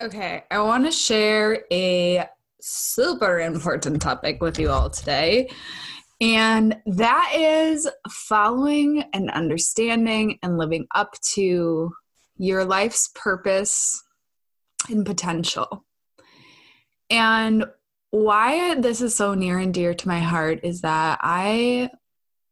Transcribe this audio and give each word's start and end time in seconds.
Okay, 0.00 0.44
I 0.48 0.60
want 0.60 0.84
to 0.84 0.92
share 0.92 1.64
a 1.72 2.24
super 2.60 3.40
important 3.40 4.00
topic 4.00 4.40
with 4.40 4.56
you 4.56 4.70
all 4.70 4.90
today. 4.90 5.48
And 6.20 6.76
that 6.86 7.32
is 7.34 7.88
following 8.08 9.02
and 9.12 9.28
understanding 9.32 10.38
and 10.40 10.56
living 10.56 10.86
up 10.94 11.16
to 11.34 11.92
your 12.36 12.64
life's 12.64 13.10
purpose 13.16 14.04
and 14.88 15.04
potential. 15.04 15.84
And 17.10 17.64
why 18.10 18.76
this 18.76 19.00
is 19.00 19.16
so 19.16 19.34
near 19.34 19.58
and 19.58 19.74
dear 19.74 19.94
to 19.94 20.08
my 20.08 20.20
heart 20.20 20.60
is 20.62 20.82
that 20.82 21.18
I 21.22 21.90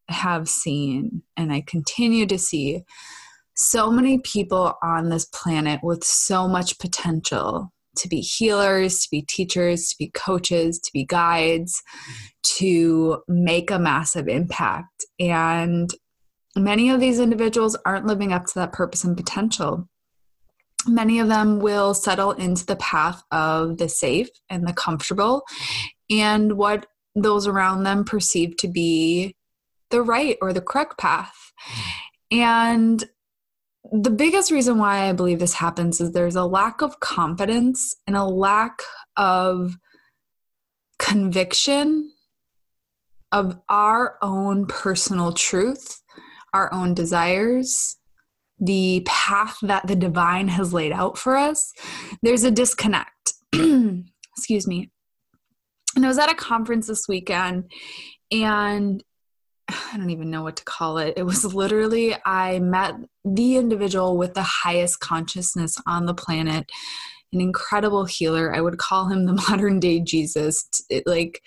have 0.09 0.49
seen 0.49 1.23
and 1.37 1.53
I 1.53 1.61
continue 1.61 2.27
to 2.27 2.39
see 2.41 2.83
so 3.57 3.91
many 3.91 4.19
people 4.19 4.75
on 4.83 5.09
this 5.09 5.25
planet 5.27 5.81
with 5.83 6.05
so 6.05 6.47
much 6.47 6.79
potential 6.79 7.73
to 7.97 8.09
be 8.09 8.21
healers, 8.21 9.01
to 9.01 9.09
be 9.11 9.23
teachers, 9.23 9.89
to 9.89 9.97
be 9.99 10.11
coaches, 10.11 10.79
to 10.79 10.91
be 10.93 11.05
guides, 11.05 11.83
to 12.43 13.23
make 13.27 13.71
a 13.71 13.79
massive 13.79 14.29
impact. 14.29 15.07
And 15.19 15.91
many 16.55 16.91
of 16.91 17.01
these 17.01 17.19
individuals 17.19 17.77
aren't 17.87 18.07
living 18.07 18.33
up 18.33 18.45
to 18.47 18.55
that 18.57 18.73
purpose 18.73 19.05
and 19.05 19.17
potential. 19.17 19.89
Many 20.87 21.19
of 21.19 21.29
them 21.29 21.59
will 21.59 21.95
settle 21.95 22.33
into 22.33 22.65
the 22.67 22.77
path 22.77 23.23
of 23.33 23.79
the 23.79 23.89
safe 23.89 24.29
and 24.51 24.69
the 24.69 24.73
comfortable 24.73 25.43
and 26.11 26.57
what 26.57 26.87
those 27.15 27.47
around 27.47 27.83
them 27.83 28.05
perceive 28.05 28.57
to 28.59 28.69
be 28.69 29.35
the 29.91 30.03
right 30.03 30.37
or 30.43 30.53
the 30.53 30.61
correct 30.61 30.99
path. 30.99 31.53
And 32.31 33.05
the 33.93 34.11
biggest 34.11 34.51
reason 34.51 34.79
why 34.79 35.09
I 35.09 35.13
believe 35.13 35.39
this 35.39 35.55
happens 35.55 36.01
is 36.01 36.13
there's 36.13 36.37
a 36.37 36.45
lack 36.45 36.83
of 36.83 37.01
confidence 37.01 37.95
and 38.07 38.17
a 38.17 38.25
lack 38.25 38.83
of 39.17 39.77
conviction 40.99 42.11
of 43.33 43.59
our 43.69 44.17
own 44.23 44.67
personal 44.67 45.33
truth, 45.33 46.01
our 46.55 46.73
own 46.73 46.95
desires, 46.95 47.97
the 48.59 49.03
path 49.07 49.59
that 49.63 49.87
the 49.87 49.97
divine 49.97 50.49
has 50.49 50.73
laid 50.73 50.93
out 50.93 51.19
for 51.19 51.37
us. 51.37 51.73
There's 52.23 52.45
a 52.45 52.51
disconnect. 52.51 53.35
Excuse 53.53 54.67
me. 54.67 54.91
And 55.95 56.05
I 56.05 56.09
was 56.09 56.19
at 56.19 56.31
a 56.31 56.35
conference 56.35 56.87
this 56.87 57.09
weekend 57.09 57.71
and 58.31 59.03
I 59.93 59.97
don't 59.97 60.11
even 60.11 60.31
know 60.31 60.43
what 60.43 60.57
to 60.57 60.65
call 60.65 60.99
it. 60.99 61.15
It 61.17 61.25
was 61.25 61.55
literally, 61.55 62.17
I 62.25 62.59
met 62.61 62.95
the 63.25 63.57
individual 63.57 64.17
with 64.17 64.35
the 64.35 64.43
highest 64.43 65.01
consciousness 65.01 65.81
on 65.87 66.07
the 66.07 66.15
planet, 66.15 66.71
an 67.33 67.41
incredible 67.41 68.05
healer. 68.05 68.55
I 68.55 68.61
would 68.61 68.79
call 68.79 69.09
him 69.09 69.27
the 69.27 69.33
modern 69.49 69.81
day 69.81 70.01
Jesus. 70.01 70.69
It, 70.89 71.05
like, 71.07 71.43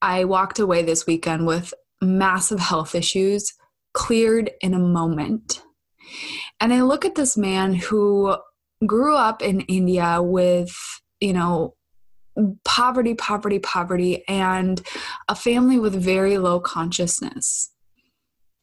I 0.00 0.24
walked 0.24 0.58
away 0.58 0.82
this 0.82 1.06
weekend 1.06 1.46
with 1.46 1.72
massive 2.00 2.58
health 2.58 2.94
issues 2.94 3.52
cleared 3.94 4.50
in 4.60 4.74
a 4.74 4.78
moment. 4.78 5.62
And 6.60 6.72
I 6.72 6.82
look 6.82 7.04
at 7.04 7.14
this 7.14 7.36
man 7.36 7.74
who 7.74 8.36
grew 8.86 9.14
up 9.14 9.42
in 9.42 9.60
India 9.62 10.20
with, 10.20 10.74
you 11.20 11.32
know, 11.32 11.74
poverty, 12.64 13.14
poverty, 13.14 13.58
poverty, 13.58 14.24
and 14.28 14.80
a 15.28 15.34
family 15.34 15.78
with 15.78 15.94
very 15.94 16.38
low 16.38 16.60
consciousness. 16.60 17.70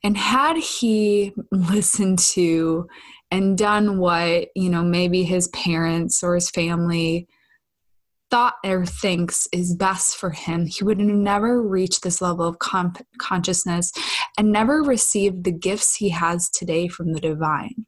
And 0.03 0.17
had 0.17 0.57
he 0.57 1.33
listened 1.51 2.19
to 2.19 2.87
and 3.31 3.57
done 3.57 3.99
what, 3.99 4.47
you 4.55 4.69
know, 4.69 4.83
maybe 4.83 5.23
his 5.23 5.47
parents 5.49 6.23
or 6.23 6.35
his 6.35 6.49
family 6.49 7.27
thought 8.31 8.55
or 8.63 8.85
thinks 8.85 9.47
is 9.51 9.75
best 9.75 10.15
for 10.15 10.31
him, 10.31 10.65
he 10.65 10.83
would 10.83 10.99
never 10.99 11.61
reached 11.61 12.03
this 12.03 12.21
level 12.21 12.47
of 12.47 12.57
consciousness 12.59 13.91
and 14.37 14.51
never 14.51 14.81
received 14.83 15.43
the 15.43 15.51
gifts 15.51 15.95
he 15.95 16.09
has 16.09 16.49
today 16.49 16.87
from 16.87 17.13
the 17.13 17.19
divine. 17.19 17.85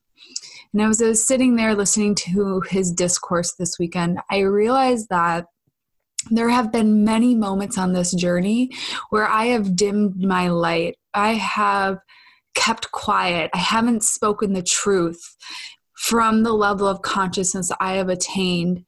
And 0.73 0.81
as 0.81 1.01
I 1.01 1.07
was 1.07 1.25
sitting 1.25 1.55
there 1.55 1.75
listening 1.75 2.15
to 2.15 2.61
his 2.69 2.91
discourse 2.91 3.53
this 3.53 3.77
weekend, 3.77 4.19
I 4.29 4.39
realized 4.39 5.07
that 5.09 5.45
there 6.29 6.49
have 6.49 6.71
been 6.71 7.03
many 7.03 7.35
moments 7.35 7.77
on 7.77 7.93
this 7.93 8.13
journey 8.13 8.69
where 9.09 9.27
I 9.27 9.45
have 9.47 9.75
dimmed 9.75 10.21
my 10.21 10.49
light. 10.49 10.95
I 11.13 11.33
have 11.33 11.99
kept 12.53 12.91
quiet. 12.91 13.49
I 13.53 13.59
haven't 13.59 14.03
spoken 14.03 14.53
the 14.53 14.63
truth 14.63 15.35
from 15.97 16.43
the 16.43 16.53
level 16.53 16.87
of 16.87 17.01
consciousness 17.01 17.71
I 17.79 17.93
have 17.93 18.09
attained. 18.09 18.85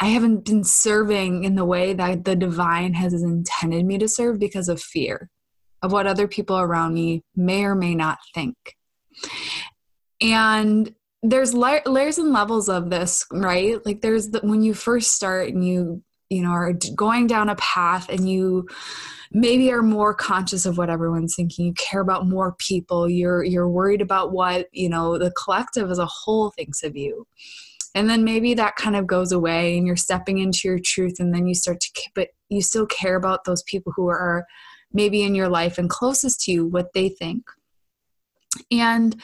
I 0.00 0.06
haven't 0.06 0.44
been 0.44 0.64
serving 0.64 1.44
in 1.44 1.54
the 1.54 1.64
way 1.64 1.94
that 1.94 2.24
the 2.24 2.36
divine 2.36 2.94
has 2.94 3.12
intended 3.12 3.86
me 3.86 3.98
to 3.98 4.08
serve 4.08 4.38
because 4.38 4.68
of 4.68 4.82
fear 4.82 5.30
of 5.82 5.92
what 5.92 6.06
other 6.06 6.28
people 6.28 6.58
around 6.58 6.94
me 6.94 7.22
may 7.34 7.64
or 7.64 7.74
may 7.74 7.94
not 7.94 8.18
think. 8.34 8.56
And 10.20 10.94
there's 11.22 11.54
layers 11.54 12.18
and 12.18 12.32
levels 12.32 12.68
of 12.68 12.90
this, 12.90 13.24
right? 13.32 13.84
Like 13.86 14.00
there's 14.00 14.30
the, 14.30 14.40
when 14.40 14.62
you 14.62 14.74
first 14.74 15.12
start 15.12 15.48
and 15.48 15.64
you 15.66 16.02
you 16.32 16.42
know 16.42 16.50
are 16.50 16.72
going 16.96 17.26
down 17.26 17.48
a 17.48 17.56
path 17.56 18.08
and 18.08 18.28
you 18.28 18.66
maybe 19.30 19.72
are 19.72 19.82
more 19.82 20.14
conscious 20.14 20.66
of 20.66 20.78
what 20.78 20.90
everyone's 20.90 21.34
thinking 21.34 21.66
you 21.66 21.72
care 21.74 22.00
about 22.00 22.26
more 22.26 22.54
people 22.58 23.08
you're 23.08 23.44
you're 23.44 23.68
worried 23.68 24.00
about 24.00 24.32
what 24.32 24.68
you 24.72 24.88
know 24.88 25.18
the 25.18 25.30
collective 25.32 25.90
as 25.90 25.98
a 25.98 26.06
whole 26.06 26.50
thinks 26.50 26.82
of 26.82 26.96
you. 26.96 27.26
And 27.94 28.08
then 28.08 28.24
maybe 28.24 28.54
that 28.54 28.76
kind 28.76 28.96
of 28.96 29.06
goes 29.06 29.32
away 29.32 29.76
and 29.76 29.86
you're 29.86 29.96
stepping 29.96 30.38
into 30.38 30.66
your 30.66 30.78
truth 30.78 31.20
and 31.20 31.34
then 31.34 31.46
you 31.46 31.54
start 31.54 31.80
to 31.80 32.10
but 32.14 32.28
you 32.48 32.62
still 32.62 32.86
care 32.86 33.16
about 33.16 33.44
those 33.44 33.62
people 33.64 33.92
who 33.94 34.08
are 34.08 34.46
maybe 34.94 35.22
in 35.22 35.34
your 35.34 35.48
life 35.48 35.76
and 35.76 35.90
closest 35.90 36.40
to 36.42 36.52
you 36.52 36.66
what 36.66 36.94
they 36.94 37.10
think. 37.10 37.44
And 38.70 39.20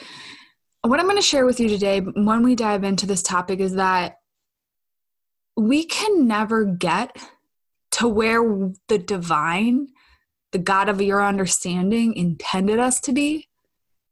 what 0.82 1.00
i'm 1.00 1.06
going 1.06 1.16
to 1.16 1.22
share 1.22 1.44
with 1.44 1.60
you 1.60 1.68
today 1.68 2.00
when 2.00 2.42
we 2.42 2.54
dive 2.54 2.84
into 2.84 3.04
this 3.04 3.22
topic 3.22 3.58
is 3.60 3.74
that 3.74 4.18
we 5.58 5.84
can 5.84 6.28
never 6.28 6.64
get 6.64 7.16
to 7.90 8.06
where 8.06 8.70
the 8.86 8.98
divine, 8.98 9.88
the 10.52 10.58
God 10.58 10.88
of 10.88 11.02
your 11.02 11.22
understanding, 11.24 12.14
intended 12.14 12.78
us 12.78 13.00
to 13.00 13.12
be 13.12 13.48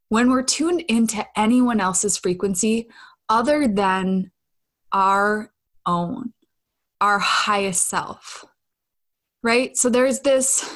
when 0.09 0.31
we're 0.31 0.43
tuned 0.43 0.81
into 0.83 1.25
anyone 1.37 1.81
else's 1.81 2.17
frequency 2.17 2.89
other 3.29 3.69
than 3.69 4.33
our 4.93 5.53
own, 5.85 6.33
our 7.01 7.21
highest 7.21 7.87
self. 7.87 8.45
Right? 9.41 9.77
So 9.77 9.89
there's 9.89 10.21
this 10.21 10.69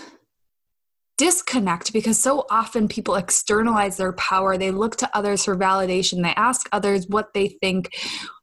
disconnect 1.19 1.93
because 1.93 2.23
so 2.23 2.47
often 2.49 2.87
people 2.87 3.17
externalize 3.17 3.97
their 3.97 4.12
power. 4.12 4.56
They 4.56 4.71
look 4.71 4.95
to 4.97 5.11
others 5.17 5.45
for 5.45 5.56
validation. 5.56 6.23
They 6.23 6.35
ask 6.37 6.69
others 6.71 7.09
what 7.09 7.35
they 7.35 7.49
think 7.49 7.93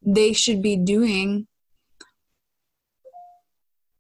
they 0.06 0.34
should 0.34 0.62
be 0.62 0.76
doing 0.76 1.48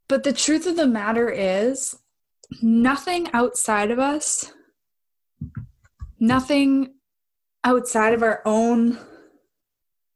but 0.07 0.24
the 0.24 0.33
truth 0.33 0.65
of 0.65 0.75
the 0.75 0.88
matter 0.88 1.30
is, 1.30 1.98
nothing 2.62 3.30
outside 3.33 3.92
of 3.92 4.00
us, 4.00 4.54
nothing 6.19 6.94
outside 7.63 8.13
of 8.13 8.24
our 8.24 8.42
own 8.45 8.98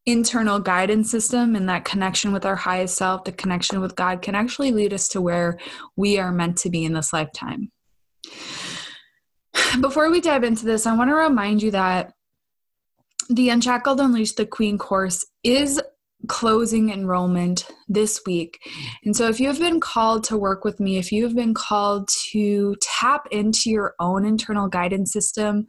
internal 0.05 0.59
guidance 0.59 1.11
system 1.11 1.55
and 1.55 1.69
that 1.69 1.85
connection 1.85 2.31
with 2.31 2.45
our 2.45 2.55
highest 2.55 2.97
self, 2.97 3.23
the 3.23 3.31
connection 3.31 3.81
with 3.81 3.95
God, 3.95 4.21
can 4.21 4.35
actually 4.35 4.71
lead 4.71 4.93
us 4.93 5.07
to 5.09 5.21
where 5.21 5.59
we 5.95 6.17
are 6.17 6.31
meant 6.31 6.57
to 6.59 6.69
be 6.69 6.85
in 6.85 6.93
this 6.93 7.13
lifetime. 7.13 7.71
Before 9.81 10.09
we 10.09 10.21
dive 10.21 10.43
into 10.43 10.65
this, 10.65 10.85
I 10.85 10.95
want 10.95 11.09
to 11.09 11.15
remind 11.15 11.61
you 11.61 11.71
that 11.71 12.13
the 13.29 13.49
Unshackled 13.49 13.99
Unleashed 13.99 14.37
the 14.37 14.45
Queen 14.45 14.77
course 14.77 15.25
is 15.43 15.81
closing 16.27 16.89
enrollment 16.89 17.65
this 17.87 18.21
week. 18.25 18.59
And 19.03 19.15
so, 19.15 19.27
if 19.27 19.39
you 19.39 19.47
have 19.47 19.59
been 19.59 19.79
called 19.79 20.23
to 20.25 20.37
work 20.37 20.63
with 20.63 20.79
me, 20.79 20.97
if 20.97 21.11
you 21.11 21.23
have 21.23 21.35
been 21.35 21.53
called 21.53 22.09
to 22.31 22.75
tap 22.81 23.27
into 23.31 23.69
your 23.69 23.95
own 23.99 24.25
internal 24.25 24.67
guidance 24.67 25.11
system, 25.11 25.67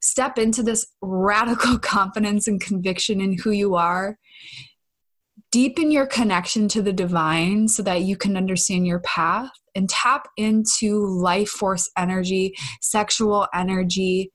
step 0.00 0.38
into 0.38 0.62
this 0.62 0.86
radical 1.02 1.78
confidence 1.82 2.46
and 2.48 2.60
conviction 2.60 3.20
in 3.20 3.38
who 3.38 3.50
you 3.50 3.74
are, 3.74 4.18
deepen 5.52 5.90
your 5.90 6.06
connection 6.06 6.68
to 6.68 6.82
the 6.82 6.92
divine 6.92 7.68
so 7.68 7.82
that 7.82 8.02
you 8.02 8.16
can 8.16 8.36
understand 8.36 8.86
your 8.86 9.00
path, 9.00 9.50
and 9.74 9.88
tap 9.88 10.28
into 10.36 11.06
life 11.06 11.48
force 11.48 11.90
energy, 11.96 12.54
sexual 12.80 13.46
energy, 13.54 14.32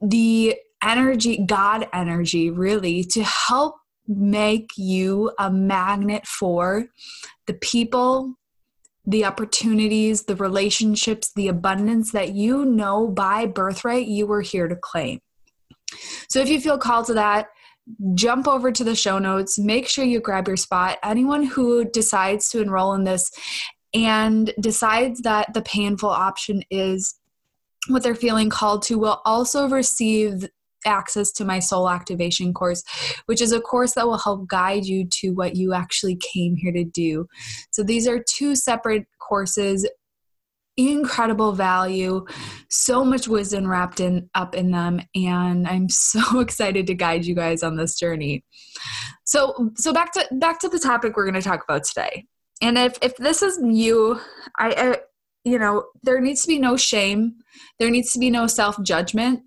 the 0.00 0.56
energy, 0.82 1.44
God 1.46 1.88
energy, 1.92 2.50
really, 2.50 3.04
to 3.04 3.22
help 3.22 3.76
make 4.10 4.72
you 4.76 5.30
a 5.38 5.50
magnet 5.50 6.26
for 6.26 6.86
the 7.46 7.54
people, 7.54 8.34
the 9.06 9.24
opportunities, 9.24 10.24
the 10.24 10.36
relationships, 10.36 11.32
the 11.34 11.48
abundance 11.48 12.12
that 12.12 12.34
you 12.34 12.64
know 12.64 13.06
by 13.06 13.46
birthright 13.46 14.06
you 14.06 14.26
were 14.26 14.42
here 14.42 14.68
to 14.68 14.76
claim. 14.76 15.20
So 16.28 16.40
if 16.40 16.48
you 16.48 16.60
feel 16.60 16.78
called 16.78 17.06
to 17.06 17.14
that, 17.14 17.48
jump 18.14 18.46
over 18.46 18.70
to 18.70 18.84
the 18.84 18.94
show 18.94 19.18
notes, 19.18 19.58
make 19.58 19.88
sure 19.88 20.04
you 20.04 20.20
grab 20.20 20.46
your 20.46 20.56
spot. 20.56 20.98
Anyone 21.02 21.44
who 21.44 21.84
decides 21.84 22.48
to 22.50 22.60
enroll 22.60 22.94
in 22.94 23.04
this 23.04 23.30
and 23.94 24.52
decides 24.60 25.22
that 25.22 25.52
the 25.54 25.62
painful 25.62 26.10
option 26.10 26.62
is 26.70 27.14
what 27.88 28.02
they're 28.02 28.14
feeling 28.14 28.50
called 28.50 28.82
to 28.82 28.98
will 28.98 29.20
also 29.24 29.68
receive 29.68 30.48
access 30.84 31.30
to 31.32 31.44
my 31.44 31.58
soul 31.58 31.88
activation 31.88 32.52
course, 32.52 32.82
which 33.26 33.40
is 33.40 33.52
a 33.52 33.60
course 33.60 33.94
that 33.94 34.06
will 34.06 34.18
help 34.18 34.48
guide 34.48 34.84
you 34.84 35.06
to 35.06 35.30
what 35.30 35.56
you 35.56 35.72
actually 35.72 36.16
came 36.16 36.56
here 36.56 36.72
to 36.72 36.84
do. 36.84 37.26
So 37.70 37.82
these 37.82 38.06
are 38.06 38.22
two 38.22 38.54
separate 38.54 39.06
courses 39.18 39.86
incredible 40.76 41.52
value 41.52 42.24
so 42.70 43.04
much 43.04 43.28
wisdom 43.28 43.66
wrapped 43.66 44.00
in 44.00 44.28
up 44.34 44.54
in 44.54 44.70
them 44.70 45.00
and 45.14 45.66
i'm 45.66 45.88
so 45.90 46.40
excited 46.40 46.86
to 46.86 46.94
guide 46.94 47.24
you 47.24 47.34
guys 47.34 47.62
on 47.62 47.76
this 47.76 47.98
journey 47.98 48.44
so 49.24 49.70
so 49.76 49.92
back 49.92 50.12
to 50.12 50.26
back 50.32 50.58
to 50.58 50.68
the 50.68 50.78
topic 50.78 51.16
we're 51.16 51.28
going 51.28 51.34
to 51.34 51.46
talk 51.46 51.62
about 51.64 51.84
today 51.84 52.24
and 52.62 52.78
if 52.78 52.96
if 53.02 53.16
this 53.16 53.42
is 53.42 53.58
you 53.62 54.18
I, 54.58 54.70
I 54.70 54.98
you 55.44 55.58
know 55.58 55.84
there 56.02 56.20
needs 56.20 56.42
to 56.42 56.48
be 56.48 56.58
no 56.58 56.76
shame 56.76 57.34
there 57.78 57.90
needs 57.90 58.12
to 58.12 58.18
be 58.18 58.30
no 58.30 58.46
self 58.46 58.80
judgment 58.82 59.40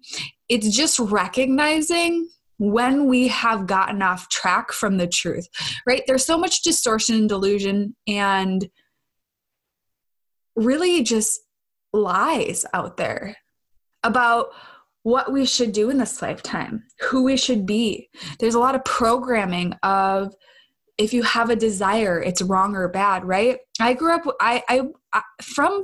it's 0.50 0.76
just 0.76 1.00
recognizing 1.00 2.28
when 2.58 3.08
we 3.08 3.28
have 3.28 3.68
gotten 3.68 4.02
off 4.02 4.30
track 4.30 4.72
from 4.72 4.98
the 4.98 5.08
truth, 5.08 5.48
right? 5.86 6.04
There's 6.08 6.26
so 6.26 6.38
much 6.38 6.62
distortion 6.62 7.16
and 7.16 7.30
delusion 7.30 7.96
and 8.08 8.70
really 10.56 11.04
just 11.04 11.42
lies 11.92 12.66
out 12.74 12.98
there 12.98 13.36
about 14.04 14.48
what 15.04 15.32
we 15.32 15.46
should 15.46 15.74
do 15.74 15.90
in 15.90 15.98
this 15.98 16.22
lifetime, 16.22 16.84
who 17.02 17.24
we 17.24 17.36
should 17.36 17.66
be. 17.66 18.10
There's 18.40 18.56
a 18.56 18.60
lot 18.60 18.76
of 18.76 18.86
programming 18.86 19.74
of 19.84 20.34
if 20.98 21.14
you 21.14 21.24
have 21.24 21.50
a 21.50 21.56
desire, 21.56 22.22
it's 22.22 22.42
wrong 22.42 22.76
or 22.76 22.88
bad, 22.88 23.26
right? 23.26 23.58
I 23.82 23.94
grew 23.94 24.14
up 24.14 24.24
I 24.40 24.64
I, 24.70 24.82
from 25.42 25.84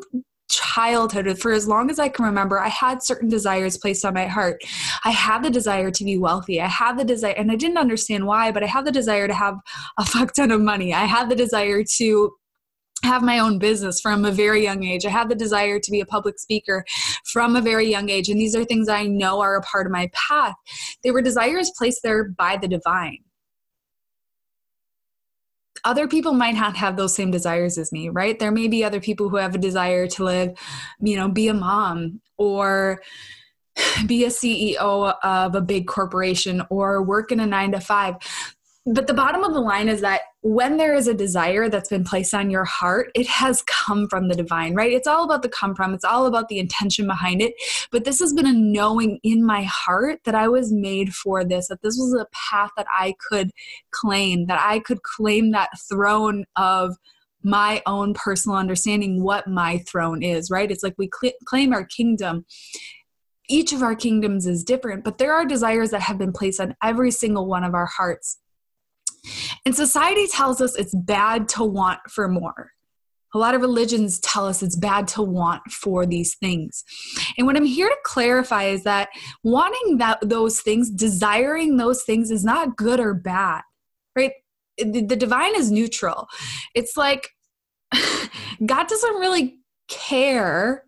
childhood 0.49 1.37
for 1.39 1.51
as 1.51 1.67
long 1.67 1.91
as 1.91 1.99
i 1.99 2.09
can 2.09 2.25
remember 2.25 2.59
i 2.59 2.67
had 2.67 3.03
certain 3.03 3.29
desires 3.29 3.77
placed 3.77 4.03
on 4.03 4.15
my 4.15 4.25
heart 4.25 4.59
i 5.05 5.11
had 5.11 5.43
the 5.43 5.49
desire 5.49 5.91
to 5.91 6.03
be 6.03 6.17
wealthy 6.17 6.59
i 6.59 6.67
had 6.67 6.97
the 6.97 7.03
desire 7.03 7.35
and 7.37 7.51
i 7.51 7.55
didn't 7.55 7.77
understand 7.77 8.25
why 8.25 8.51
but 8.51 8.63
i 8.63 8.65
had 8.65 8.83
the 8.83 8.91
desire 8.91 9.27
to 9.27 9.33
have 9.33 9.55
a 9.99 10.05
fuck 10.05 10.33
ton 10.33 10.49
of 10.49 10.59
money 10.59 10.91
i 10.91 11.03
had 11.03 11.29
the 11.29 11.35
desire 11.35 11.83
to 11.83 12.31
have 13.03 13.21
my 13.21 13.39
own 13.39 13.59
business 13.59 14.01
from 14.01 14.25
a 14.25 14.31
very 14.31 14.63
young 14.63 14.83
age. 14.83 15.05
I 15.05 15.09
had 15.09 15.29
the 15.29 15.35
desire 15.35 15.79
to 15.79 15.91
be 15.91 16.01
a 16.01 16.05
public 16.05 16.37
speaker 16.37 16.83
from 17.31 17.55
a 17.55 17.61
very 17.61 17.89
young 17.89 18.09
age. 18.09 18.29
And 18.29 18.39
these 18.39 18.55
are 18.55 18.65
things 18.65 18.89
I 18.89 19.05
know 19.05 19.39
are 19.39 19.55
a 19.55 19.61
part 19.61 19.85
of 19.85 19.91
my 19.91 20.09
path. 20.13 20.55
They 21.03 21.11
were 21.11 21.21
desires 21.21 21.71
placed 21.77 22.01
there 22.03 22.25
by 22.25 22.57
the 22.57 22.67
divine 22.67 23.19
other 25.83 26.07
people 26.07 26.33
might 26.33 26.55
not 26.55 26.75
have 26.77 26.95
those 26.95 27.15
same 27.15 27.31
desires 27.31 27.77
as 27.77 27.91
me, 27.91 28.09
right? 28.09 28.37
There 28.37 28.51
may 28.51 28.67
be 28.67 28.83
other 28.83 28.99
people 28.99 29.29
who 29.29 29.37
have 29.37 29.55
a 29.55 29.59
desire 29.59 30.07
to 30.07 30.23
live, 30.23 30.57
you 30.99 31.15
know, 31.15 31.27
be 31.29 31.47
a 31.47 31.53
mom 31.53 32.21
or 32.37 33.01
be 34.05 34.25
a 34.25 34.29
CEO 34.29 35.15
of 35.23 35.55
a 35.55 35.61
big 35.61 35.87
corporation 35.87 36.63
or 36.69 37.01
work 37.01 37.31
in 37.31 37.39
a 37.39 37.45
nine 37.45 37.71
to 37.71 37.79
five 37.79 38.15
but 38.91 39.07
the 39.07 39.13
bottom 39.13 39.43
of 39.43 39.53
the 39.53 39.59
line 39.59 39.87
is 39.87 40.01
that 40.01 40.21
when 40.41 40.77
there 40.77 40.95
is 40.95 41.07
a 41.07 41.13
desire 41.13 41.69
that's 41.69 41.89
been 41.89 42.03
placed 42.03 42.33
on 42.33 42.49
your 42.49 42.65
heart, 42.65 43.11
it 43.13 43.27
has 43.27 43.61
come 43.63 44.07
from 44.07 44.27
the 44.27 44.35
divine, 44.35 44.73
right? 44.73 44.91
It's 44.91 45.07
all 45.07 45.25
about 45.25 45.43
the 45.43 45.49
come 45.49 45.75
from, 45.75 45.93
it's 45.93 46.05
all 46.05 46.25
about 46.25 46.47
the 46.47 46.57
intention 46.57 47.05
behind 47.05 47.41
it. 47.41 47.53
But 47.91 48.05
this 48.05 48.19
has 48.19 48.33
been 48.33 48.47
a 48.47 48.53
knowing 48.53 49.19
in 49.21 49.45
my 49.45 49.63
heart 49.63 50.21
that 50.25 50.33
I 50.33 50.47
was 50.47 50.71
made 50.71 51.13
for 51.13 51.43
this, 51.43 51.67
that 51.67 51.81
this 51.83 51.97
was 51.97 52.13
a 52.13 52.25
path 52.33 52.71
that 52.77 52.87
I 52.91 53.15
could 53.29 53.51
claim, 53.91 54.47
that 54.47 54.59
I 54.59 54.79
could 54.79 55.03
claim 55.03 55.51
that 55.51 55.69
throne 55.87 56.45
of 56.55 56.95
my 57.43 57.81
own 57.85 58.13
personal 58.15 58.57
understanding 58.57 59.23
what 59.23 59.47
my 59.47 59.77
throne 59.89 60.23
is, 60.23 60.49
right? 60.49 60.71
It's 60.71 60.83
like 60.83 60.95
we 60.97 61.09
cl- 61.21 61.33
claim 61.45 61.73
our 61.73 61.85
kingdom 61.85 62.45
each 63.51 63.73
of 63.73 63.81
our 63.81 63.95
kingdoms 63.95 64.45
is 64.45 64.63
different, 64.63 65.03
but 65.03 65.17
there 65.17 65.33
are 65.33 65.43
desires 65.43 65.89
that 65.89 66.01
have 66.01 66.19
been 66.19 66.31
placed 66.31 66.61
on 66.61 66.75
every 66.83 67.09
single 67.09 67.47
one 67.47 67.63
of 67.63 67.73
our 67.73 67.87
hearts. 67.87 68.37
And 69.65 69.75
society 69.75 70.27
tells 70.27 70.61
us 70.61 70.75
it's 70.75 70.95
bad 70.95 71.49
to 71.49 71.63
want 71.63 71.99
for 72.09 72.27
more. 72.27 72.71
A 73.33 73.37
lot 73.37 73.53
of 73.53 73.61
religions 73.61 74.19
tell 74.19 74.47
us 74.47 74.63
it's 74.63 74.75
bad 74.75 75.07
to 75.09 75.21
want 75.21 75.61
for 75.71 76.05
these 76.05 76.35
things. 76.35 76.83
And 77.37 77.45
what 77.45 77.55
I'm 77.55 77.65
here 77.65 77.87
to 77.87 77.97
clarify 78.03 78.65
is 78.65 78.83
that 78.83 79.09
wanting 79.43 79.97
that 79.97 80.17
those 80.21 80.61
things, 80.61 80.89
desiring 80.89 81.77
those 81.77 82.03
things 82.03 82.31
is 82.31 82.43
not 82.43 82.75
good 82.75 82.99
or 82.99 83.13
bad. 83.13 83.61
Right? 84.15 84.31
The, 84.77 85.03
the 85.03 85.15
divine 85.15 85.55
is 85.55 85.71
neutral. 85.71 86.27
It's 86.73 86.97
like 86.97 87.29
God 88.65 88.87
doesn't 88.87 89.15
really 89.15 89.59
care 89.87 90.83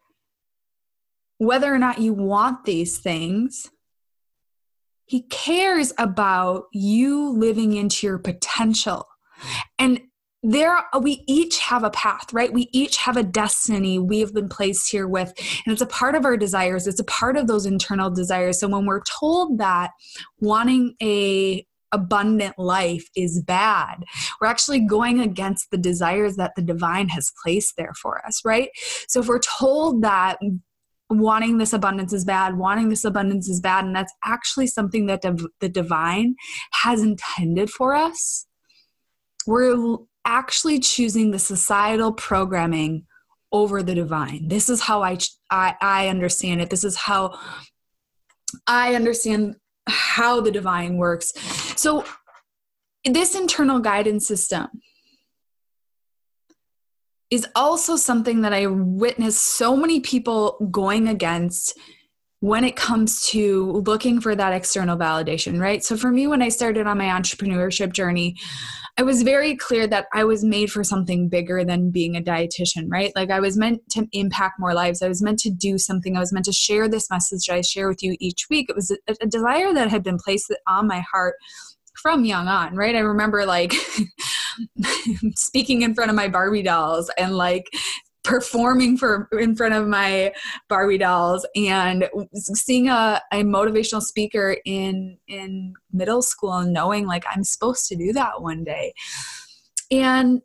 whether 1.37 1.73
or 1.73 1.79
not 1.79 1.99
you 1.99 2.13
want 2.13 2.65
these 2.65 2.99
things 2.99 3.69
he 5.11 5.23
cares 5.23 5.91
about 5.97 6.67
you 6.71 7.31
living 7.31 7.73
into 7.73 8.07
your 8.07 8.17
potential. 8.17 9.09
And 9.77 9.99
there 10.41 10.85
we 11.01 11.25
each 11.27 11.59
have 11.59 11.83
a 11.83 11.89
path 11.89 12.31
right? 12.31 12.53
We 12.53 12.69
each 12.71 12.95
have 12.95 13.17
a 13.17 13.23
destiny 13.23 13.99
we 13.99 14.21
have 14.21 14.33
been 14.33 14.47
placed 14.47 14.89
here 14.89 15.09
with. 15.09 15.33
And 15.65 15.73
it's 15.73 15.81
a 15.81 15.85
part 15.85 16.15
of 16.15 16.23
our 16.23 16.37
desires. 16.37 16.87
It's 16.87 17.01
a 17.01 17.03
part 17.03 17.35
of 17.35 17.47
those 17.47 17.65
internal 17.65 18.09
desires. 18.09 18.61
So 18.61 18.69
when 18.69 18.85
we're 18.85 19.03
told 19.03 19.57
that 19.57 19.91
wanting 20.39 20.95
a 21.03 21.67
abundant 21.91 22.57
life 22.57 23.09
is 23.17 23.43
bad 23.43 24.05
we're 24.39 24.47
actually 24.47 24.79
going 24.79 25.19
against 25.19 25.69
the 25.71 25.77
desires 25.77 26.37
that 26.37 26.53
the 26.55 26.61
divine 26.61 27.09
has 27.09 27.33
placed 27.43 27.75
there 27.75 27.91
for 28.01 28.25
us 28.25 28.45
right? 28.45 28.69
So 29.09 29.19
if 29.19 29.27
we're 29.27 29.39
told 29.39 30.01
that 30.03 30.37
wanting 31.19 31.57
this 31.57 31.73
abundance 31.73 32.13
is 32.13 32.25
bad, 32.25 32.57
wanting 32.57 32.89
this 32.89 33.05
abundance 33.05 33.49
is 33.49 33.59
bad, 33.59 33.85
and 33.85 33.95
that's 33.95 34.13
actually 34.23 34.67
something 34.67 35.05
that 35.07 35.21
div- 35.21 35.47
the 35.59 35.69
divine 35.69 36.35
has 36.71 37.01
intended 37.01 37.69
for 37.69 37.95
us. 37.95 38.47
We're 39.45 39.97
actually 40.25 40.79
choosing 40.79 41.31
the 41.31 41.39
societal 41.39 42.13
programming 42.13 43.05
over 43.51 43.83
the 43.83 43.95
divine. 43.95 44.47
This 44.47 44.69
is 44.69 44.81
how 44.81 45.03
I, 45.03 45.17
I, 45.49 45.75
I 45.81 46.07
understand 46.07 46.61
it. 46.61 46.69
This 46.69 46.83
is 46.83 46.95
how 46.95 47.37
I 48.67 48.95
understand 48.95 49.55
how 49.87 50.39
the 50.41 50.51
divine 50.51 50.97
works. 50.97 51.33
So, 51.75 52.05
this 53.03 53.35
internal 53.35 53.79
guidance 53.79 54.27
system 54.27 54.67
is 57.31 57.47
also 57.55 57.95
something 57.95 58.41
that 58.41 58.53
I 58.53 58.67
witness 58.67 59.39
so 59.39 59.75
many 59.75 60.01
people 60.01 60.67
going 60.69 61.07
against 61.07 61.77
when 62.41 62.63
it 62.63 62.75
comes 62.75 63.27
to 63.27 63.71
looking 63.85 64.19
for 64.19 64.35
that 64.35 64.51
external 64.51 64.97
validation, 64.97 65.59
right? 65.61 65.83
So 65.83 65.95
for 65.95 66.11
me, 66.11 66.27
when 66.27 66.41
I 66.41 66.49
started 66.49 66.87
on 66.87 66.97
my 66.97 67.05
entrepreneurship 67.05 67.93
journey, 67.93 68.35
I 68.97 69.03
was 69.03 69.21
very 69.21 69.55
clear 69.55 69.87
that 69.87 70.07
I 70.11 70.23
was 70.23 70.43
made 70.43 70.71
for 70.71 70.83
something 70.83 71.29
bigger 71.29 71.63
than 71.63 71.91
being 71.91 72.17
a 72.17 72.21
dietitian, 72.21 72.87
right? 72.89 73.11
Like 73.15 73.29
I 73.29 73.39
was 73.39 73.57
meant 73.57 73.81
to 73.91 74.07
impact 74.11 74.59
more 74.59 74.73
lives. 74.73 75.01
I 75.01 75.07
was 75.07 75.21
meant 75.21 75.39
to 75.39 75.51
do 75.51 75.77
something. 75.77 76.17
I 76.17 76.19
was 76.19 76.33
meant 76.33 76.45
to 76.45 76.51
share 76.51 76.89
this 76.89 77.09
message 77.09 77.45
that 77.47 77.55
I 77.55 77.61
share 77.61 77.87
with 77.87 78.03
you 78.03 78.17
each 78.19 78.47
week. 78.49 78.69
It 78.69 78.75
was 78.75 78.91
a, 78.91 79.15
a 79.21 79.27
desire 79.27 79.73
that 79.73 79.89
had 79.89 80.03
been 80.03 80.17
placed 80.17 80.53
on 80.67 80.87
my 80.87 81.03
heart 81.11 81.35
from 82.01 82.25
young 82.25 82.47
on, 82.47 82.75
right? 82.75 82.95
I 82.95 82.99
remember 82.99 83.45
like 83.45 83.73
speaking 85.35 85.81
in 85.81 85.93
front 85.93 86.09
of 86.09 86.15
my 86.15 86.27
Barbie 86.27 86.63
dolls 86.63 87.09
and 87.17 87.35
like 87.35 87.65
performing 88.23 88.97
for 88.97 89.27
in 89.39 89.55
front 89.55 89.73
of 89.73 89.87
my 89.87 90.33
Barbie 90.69 90.97
dolls 90.97 91.45
and 91.55 92.07
seeing 92.35 92.87
a, 92.87 93.21
a 93.31 93.37
motivational 93.37 94.01
speaker 94.01 94.57
in 94.65 95.17
in 95.27 95.73
middle 95.91 96.21
school 96.21 96.53
and 96.53 96.73
knowing 96.73 97.07
like 97.07 97.23
I'm 97.29 97.43
supposed 97.43 97.87
to 97.87 97.95
do 97.95 98.13
that 98.13 98.41
one 98.41 98.63
day. 98.63 98.93
And 99.89 100.41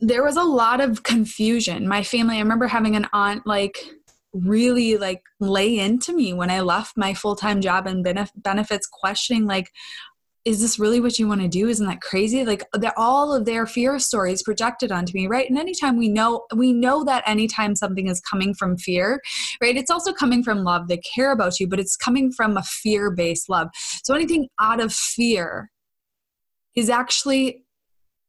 there 0.00 0.22
was 0.22 0.36
a 0.36 0.42
lot 0.42 0.80
of 0.80 1.02
confusion. 1.02 1.88
My 1.88 2.02
family, 2.02 2.36
I 2.36 2.40
remember 2.40 2.66
having 2.66 2.96
an 2.96 3.06
aunt 3.12 3.46
like 3.46 3.78
really 4.34 4.96
like 4.96 5.22
lay 5.40 5.78
into 5.78 6.12
me 6.12 6.32
when 6.32 6.50
I 6.50 6.60
left 6.60 6.96
my 6.96 7.14
full-time 7.14 7.60
job 7.60 7.86
and 7.86 8.04
benef- 8.04 8.32
benefits 8.36 8.86
questioning 8.86 9.46
like 9.46 9.70
is 10.44 10.60
this 10.60 10.78
really 10.78 11.00
what 11.00 11.18
you 11.18 11.26
want 11.26 11.40
to 11.40 11.48
do 11.48 11.68
isn't 11.68 11.86
that 11.86 12.00
crazy 12.00 12.44
like 12.44 12.62
uh, 12.74 12.90
all 12.96 13.34
of 13.34 13.44
their 13.44 13.66
fear 13.66 13.98
stories 13.98 14.42
projected 14.42 14.92
onto 14.92 15.12
me 15.14 15.26
right 15.26 15.48
and 15.48 15.58
anytime 15.58 15.96
we 15.96 16.08
know 16.08 16.44
we 16.54 16.72
know 16.72 17.04
that 17.04 17.22
anytime 17.26 17.74
something 17.74 18.08
is 18.08 18.20
coming 18.20 18.54
from 18.54 18.76
fear 18.76 19.20
right 19.60 19.76
it's 19.76 19.90
also 19.90 20.12
coming 20.12 20.42
from 20.42 20.64
love 20.64 20.88
they 20.88 20.98
care 20.98 21.32
about 21.32 21.58
you 21.58 21.66
but 21.66 21.80
it's 21.80 21.96
coming 21.96 22.30
from 22.30 22.56
a 22.56 22.62
fear 22.62 23.10
based 23.10 23.48
love 23.48 23.68
so 24.02 24.14
anything 24.14 24.48
out 24.60 24.80
of 24.80 24.92
fear 24.92 25.70
is 26.74 26.90
actually 26.90 27.64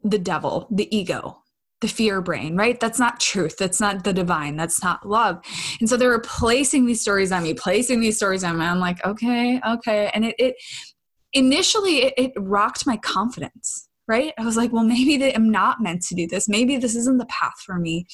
the 0.03 0.19
devil 0.19 0.67
the 0.71 0.95
ego 0.95 1.37
the 1.81 1.87
fear 1.89 2.21
brain, 2.21 2.55
right? 2.55 2.79
That's 2.79 2.99
not 2.99 3.19
truth. 3.19 3.57
That's 3.57 3.79
not 3.79 4.05
the 4.05 4.13
divine. 4.13 4.55
That's 4.55 4.81
not 4.81 5.07
love. 5.07 5.41
And 5.79 5.89
so 5.89 5.97
they're 5.97 6.17
placing 6.19 6.85
these 6.85 7.01
stories 7.01 7.31
on 7.31 7.43
me, 7.43 7.53
placing 7.53 7.99
these 7.99 8.15
stories 8.15 8.43
on 8.43 8.57
me. 8.57 8.65
I'm 8.65 8.79
like, 8.79 9.05
okay, 9.05 9.59
okay. 9.67 10.09
And 10.13 10.25
it, 10.25 10.35
it 10.39 10.55
initially 11.35 11.97
it, 11.97 12.13
it 12.17 12.31
rocked 12.35 12.87
my 12.87 12.97
confidence 12.97 13.87
right? 14.07 14.33
I 14.37 14.45
was 14.45 14.55
like, 14.55 14.71
well, 14.71 14.83
maybe 14.83 15.33
I'm 15.35 15.49
not 15.49 15.81
meant 15.81 16.03
to 16.03 16.15
do 16.15 16.27
this. 16.27 16.47
Maybe 16.47 16.77
this 16.77 16.95
isn't 16.95 17.17
the 17.17 17.25
path 17.25 17.55
for 17.65 17.79
me. 17.79 18.05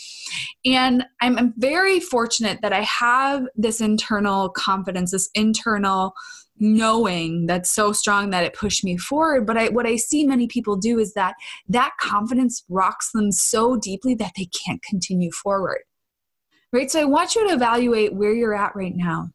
And 0.65 1.05
I'm, 1.21 1.37
I'm, 1.37 1.53
very 1.57 1.99
fortunate 1.99 2.59
that 2.61 2.71
I 2.71 2.81
have 2.81 3.45
this 3.55 3.81
internal 3.81 4.49
confidence, 4.49 5.11
this 5.11 5.29
internal 5.35 6.13
knowing 6.61 7.47
that's 7.47 7.71
so 7.71 7.91
strong 7.91 8.29
that 8.29 8.43
it 8.43 8.53
pushed 8.53 8.83
me 8.83 8.95
forward 8.95 9.47
but 9.47 9.57
I, 9.57 9.69
what 9.69 9.87
i 9.87 9.95
see 9.95 10.27
many 10.27 10.45
people 10.45 10.75
do 10.75 10.99
is 10.99 11.13
that 11.15 11.33
that 11.67 11.93
confidence 11.99 12.63
rocks 12.69 13.11
them 13.11 13.31
so 13.31 13.77
deeply 13.77 14.13
that 14.15 14.33
they 14.37 14.45
can't 14.45 14.81
continue 14.83 15.31
forward 15.31 15.79
right 16.71 16.91
so 16.91 17.01
i 17.01 17.05
want 17.05 17.33
you 17.33 17.47
to 17.47 17.53
evaluate 17.55 18.13
where 18.13 18.33
you're 18.33 18.53
at 18.53 18.75
right 18.75 18.95
now 18.95 19.31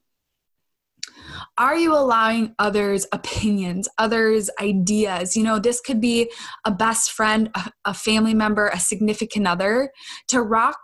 are 1.58 1.76
you 1.76 1.92
allowing 1.94 2.54
others 2.58 3.06
opinions 3.12 3.88
others 3.98 4.50
ideas 4.60 5.36
you 5.36 5.42
know 5.42 5.58
this 5.58 5.80
could 5.80 6.00
be 6.00 6.30
a 6.64 6.70
best 6.70 7.12
friend 7.12 7.50
a, 7.84 7.94
family 7.94 8.34
member 8.34 8.68
a 8.68 8.80
significant 8.80 9.46
other 9.46 9.90
to 10.28 10.42
rock 10.42 10.78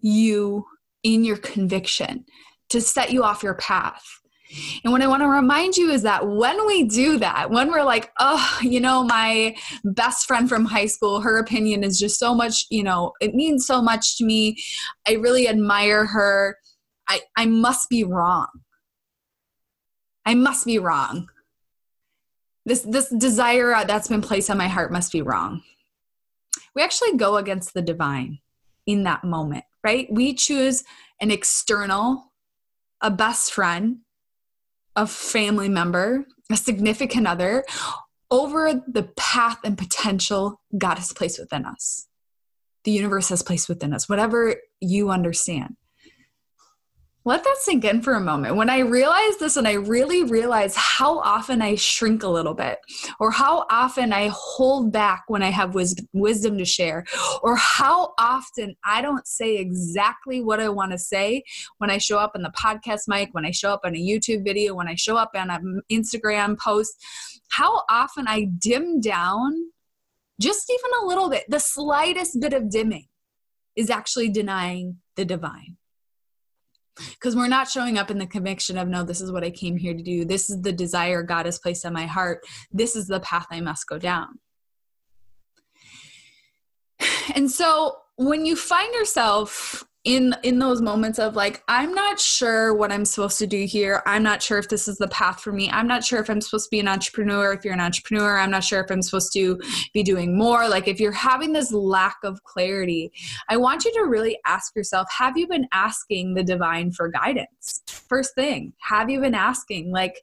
you 0.00 0.64
in 1.02 1.24
your 1.24 1.36
conviction 1.36 2.24
to 2.68 2.80
set 2.80 3.12
you 3.12 3.22
off 3.22 3.42
your 3.42 3.54
path 3.54 4.04
and 4.84 4.92
what 4.92 5.02
I 5.02 5.08
want 5.08 5.22
to 5.22 5.28
remind 5.28 5.76
you 5.76 5.90
is 5.90 6.02
that 6.02 6.28
when 6.28 6.66
we 6.66 6.84
do 6.84 7.18
that, 7.18 7.50
when 7.50 7.70
we're 7.70 7.82
like, 7.82 8.12
oh, 8.20 8.58
you 8.62 8.80
know, 8.80 9.02
my 9.02 9.56
best 9.84 10.26
friend 10.26 10.48
from 10.48 10.64
high 10.64 10.86
school, 10.86 11.20
her 11.20 11.38
opinion 11.38 11.82
is 11.82 11.98
just 11.98 12.18
so 12.18 12.34
much, 12.34 12.64
you 12.70 12.82
know, 12.82 13.12
it 13.20 13.34
means 13.34 13.66
so 13.66 13.82
much 13.82 14.16
to 14.18 14.24
me. 14.24 14.56
I 15.06 15.14
really 15.14 15.48
admire 15.48 16.06
her. 16.06 16.56
I, 17.08 17.20
I 17.36 17.46
must 17.46 17.88
be 17.88 18.04
wrong. 18.04 18.46
I 20.26 20.34
must 20.34 20.66
be 20.66 20.78
wrong. 20.80 21.30
This, 22.66 22.82
this 22.82 23.08
desire 23.08 23.84
that's 23.86 24.08
been 24.08 24.20
placed 24.20 24.50
on 24.50 24.58
my 24.58 24.66
heart 24.66 24.92
must 24.92 25.12
be 25.12 25.22
wrong. 25.22 25.62
We 26.74 26.82
actually 26.82 27.16
go 27.16 27.36
against 27.36 27.72
the 27.72 27.80
divine 27.80 28.40
in 28.86 29.04
that 29.04 29.22
moment, 29.22 29.64
right? 29.84 30.08
We 30.10 30.34
choose 30.34 30.82
an 31.20 31.30
external, 31.30 32.32
a 33.00 33.10
best 33.10 33.52
friend, 33.52 33.98
a 34.96 35.06
family 35.06 35.68
member, 35.68 36.26
a 36.50 36.56
significant 36.56 37.28
other, 37.28 37.64
over 38.28 38.82
the 38.88 39.04
path 39.16 39.58
and 39.64 39.78
potential 39.78 40.60
God 40.76 40.98
has 40.98 41.12
placed 41.12 41.38
within 41.38 41.64
us. 41.64 42.08
The 42.82 42.90
universe 42.90 43.28
has 43.28 43.42
placed 43.42 43.68
within 43.68 43.94
us, 43.94 44.08
whatever 44.08 44.56
you 44.80 45.10
understand 45.10 45.76
let 47.26 47.42
that 47.42 47.56
sink 47.58 47.84
in 47.84 48.00
for 48.02 48.14
a 48.14 48.20
moment. 48.20 48.54
When 48.54 48.70
I 48.70 48.78
realized 48.78 49.40
this 49.40 49.56
and 49.56 49.66
I 49.66 49.72
really 49.72 50.22
realized 50.22 50.76
how 50.76 51.18
often 51.18 51.60
I 51.60 51.74
shrink 51.74 52.22
a 52.22 52.28
little 52.28 52.54
bit, 52.54 52.78
or 53.18 53.32
how 53.32 53.66
often 53.68 54.12
I 54.12 54.30
hold 54.32 54.92
back 54.92 55.24
when 55.26 55.42
I 55.42 55.50
have 55.50 55.74
wis- 55.74 55.96
wisdom 56.12 56.56
to 56.58 56.64
share, 56.64 57.04
or 57.42 57.56
how 57.56 58.14
often 58.16 58.76
I 58.84 59.02
don't 59.02 59.26
say 59.26 59.56
exactly 59.56 60.40
what 60.40 60.60
I 60.60 60.68
want 60.68 60.92
to 60.92 60.98
say 60.98 61.42
when 61.78 61.90
I 61.90 61.98
show 61.98 62.16
up 62.16 62.36
in 62.36 62.42
the 62.42 62.52
podcast 62.56 63.08
mic, 63.08 63.30
when 63.32 63.44
I 63.44 63.50
show 63.50 63.72
up 63.72 63.84
in 63.84 63.96
a 63.96 63.98
YouTube 63.98 64.44
video, 64.44 64.74
when 64.74 64.86
I 64.86 64.94
show 64.94 65.16
up 65.16 65.32
on 65.34 65.50
an 65.50 65.82
Instagram 65.90 66.56
post, 66.56 66.94
how 67.48 67.82
often 67.90 68.28
I 68.28 68.44
dim 68.58 69.00
down 69.00 69.72
just 70.40 70.70
even 70.70 70.90
a 71.02 71.06
little 71.06 71.28
bit. 71.28 71.44
The 71.48 71.58
slightest 71.58 72.38
bit 72.38 72.52
of 72.52 72.70
dimming 72.70 73.08
is 73.74 73.90
actually 73.90 74.28
denying 74.28 74.98
the 75.16 75.24
divine 75.24 75.76
because 77.10 77.36
we're 77.36 77.48
not 77.48 77.68
showing 77.68 77.98
up 77.98 78.10
in 78.10 78.18
the 78.18 78.26
conviction 78.26 78.78
of 78.78 78.88
no 78.88 79.04
this 79.04 79.20
is 79.20 79.32
what 79.32 79.44
i 79.44 79.50
came 79.50 79.76
here 79.76 79.94
to 79.94 80.02
do. 80.02 80.24
This 80.24 80.50
is 80.50 80.60
the 80.62 80.72
desire 80.72 81.22
god 81.22 81.46
has 81.46 81.58
placed 81.58 81.84
on 81.86 81.92
my 81.92 82.06
heart. 82.06 82.44
This 82.72 82.96
is 82.96 83.06
the 83.06 83.20
path 83.20 83.46
i 83.50 83.60
must 83.60 83.86
go 83.86 83.98
down. 83.98 84.38
And 87.34 87.50
so 87.50 87.96
when 88.16 88.46
you 88.46 88.56
find 88.56 88.94
yourself 88.94 89.85
in 90.06 90.36
in 90.44 90.60
those 90.60 90.80
moments 90.80 91.18
of 91.18 91.34
like 91.34 91.64
i'm 91.66 91.92
not 91.92 92.18
sure 92.20 92.72
what 92.72 92.92
i'm 92.92 93.04
supposed 93.04 93.38
to 93.38 93.46
do 93.46 93.66
here. 93.66 94.02
I'm 94.06 94.22
not 94.22 94.40
sure 94.40 94.56
if 94.56 94.68
this 94.68 94.86
is 94.86 94.98
the 94.98 95.08
path 95.08 95.40
for 95.40 95.52
me. 95.52 95.68
I'm 95.70 95.88
not 95.88 96.04
sure 96.04 96.20
if 96.20 96.30
i'm 96.30 96.40
supposed 96.40 96.66
to 96.66 96.70
be 96.70 96.80
an 96.80 96.86
entrepreneur. 96.86 97.52
If 97.52 97.64
you're 97.64 97.74
an 97.74 97.80
entrepreneur 97.80 98.38
i'm 98.38 98.50
not 98.50 98.62
sure 98.62 98.80
if 98.80 98.90
i'm 98.90 99.02
supposed 99.02 99.32
to 99.32 99.60
be 99.92 100.04
doing 100.04 100.38
more. 100.38 100.68
Like 100.68 100.86
if 100.86 101.00
you're 101.00 101.10
having 101.10 101.52
this 101.52 101.72
lack 101.72 102.18
of 102.22 102.42
clarity 102.44 103.12
i 103.48 103.56
want 103.56 103.84
you 103.84 103.92
to 103.94 104.04
really 104.04 104.38
ask 104.46 104.74
yourself 104.76 105.08
have 105.18 105.36
you 105.36 105.48
been 105.48 105.66
asking 105.72 106.34
the 106.34 106.44
divine 106.44 106.92
for 106.92 107.08
guidance? 107.08 107.82
First 107.88 108.34
thing 108.36 108.74
have 108.78 109.10
you 109.10 109.20
been 109.20 109.34
asking 109.34 109.90
like 109.90 110.22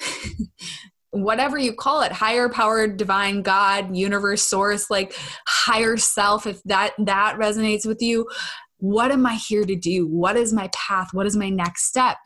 whatever 1.12 1.58
you 1.58 1.74
call 1.74 2.00
it 2.00 2.10
higher 2.10 2.48
power 2.48 2.86
divine 2.86 3.42
god 3.42 3.94
universe 3.94 4.42
source 4.42 4.88
like 4.88 5.14
higher 5.46 5.98
self 5.98 6.46
if 6.46 6.62
that 6.62 6.92
that 6.98 7.36
resonates 7.38 7.84
with 7.84 8.00
you 8.00 8.26
what 8.82 9.12
am 9.12 9.24
i 9.24 9.34
here 9.34 9.64
to 9.64 9.76
do? 9.76 10.08
What 10.08 10.36
is 10.36 10.52
my 10.52 10.68
path? 10.74 11.10
What 11.12 11.24
is 11.24 11.36
my 11.36 11.48
next 11.48 11.84
step? 11.84 12.16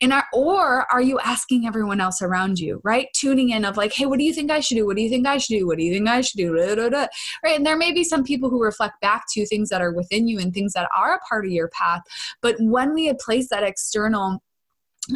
And 0.00 0.10
are, 0.10 0.24
or 0.32 0.90
are 0.90 1.02
you 1.02 1.18
asking 1.20 1.66
everyone 1.66 2.00
else 2.00 2.22
around 2.22 2.58
you 2.58 2.80
right? 2.82 3.08
Tuning 3.14 3.50
in 3.50 3.66
of 3.66 3.76
like 3.76 3.92
hey 3.92 4.06
what 4.06 4.18
do 4.18 4.24
you 4.24 4.32
think 4.32 4.50
i 4.50 4.60
should 4.60 4.76
do? 4.76 4.86
What 4.86 4.96
do 4.96 5.02
you 5.02 5.10
think 5.10 5.26
i 5.26 5.36
should 5.36 5.58
do? 5.58 5.66
What 5.66 5.76
do 5.76 5.84
you 5.84 5.92
think 5.92 6.08
i 6.08 6.22
should 6.22 6.38
do? 6.38 6.56
Da, 6.56 6.74
da, 6.76 6.88
da. 6.88 7.06
right? 7.44 7.56
And 7.56 7.66
there 7.66 7.76
may 7.76 7.92
be 7.92 8.04
some 8.04 8.24
people 8.24 8.48
who 8.48 8.62
reflect 8.62 8.98
back 9.02 9.24
to 9.32 9.44
things 9.44 9.68
that 9.68 9.82
are 9.82 9.92
within 9.92 10.26
you 10.26 10.38
and 10.38 10.54
things 10.54 10.72
that 10.72 10.88
are 10.96 11.14
a 11.14 11.20
part 11.28 11.44
of 11.44 11.52
your 11.52 11.68
path. 11.68 12.00
But 12.40 12.56
when 12.58 12.94
we 12.94 13.04
had 13.04 13.18
placed 13.18 13.50
that 13.50 13.62
external 13.62 14.42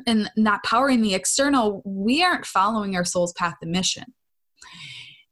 and 0.06 0.30
not 0.36 0.62
powering 0.62 1.00
the 1.00 1.14
external 1.14 1.80
we 1.86 2.22
aren't 2.22 2.44
following 2.44 2.96
our 2.96 3.04
soul's 3.04 3.32
path 3.32 3.56
and 3.62 3.70
mission. 3.70 4.12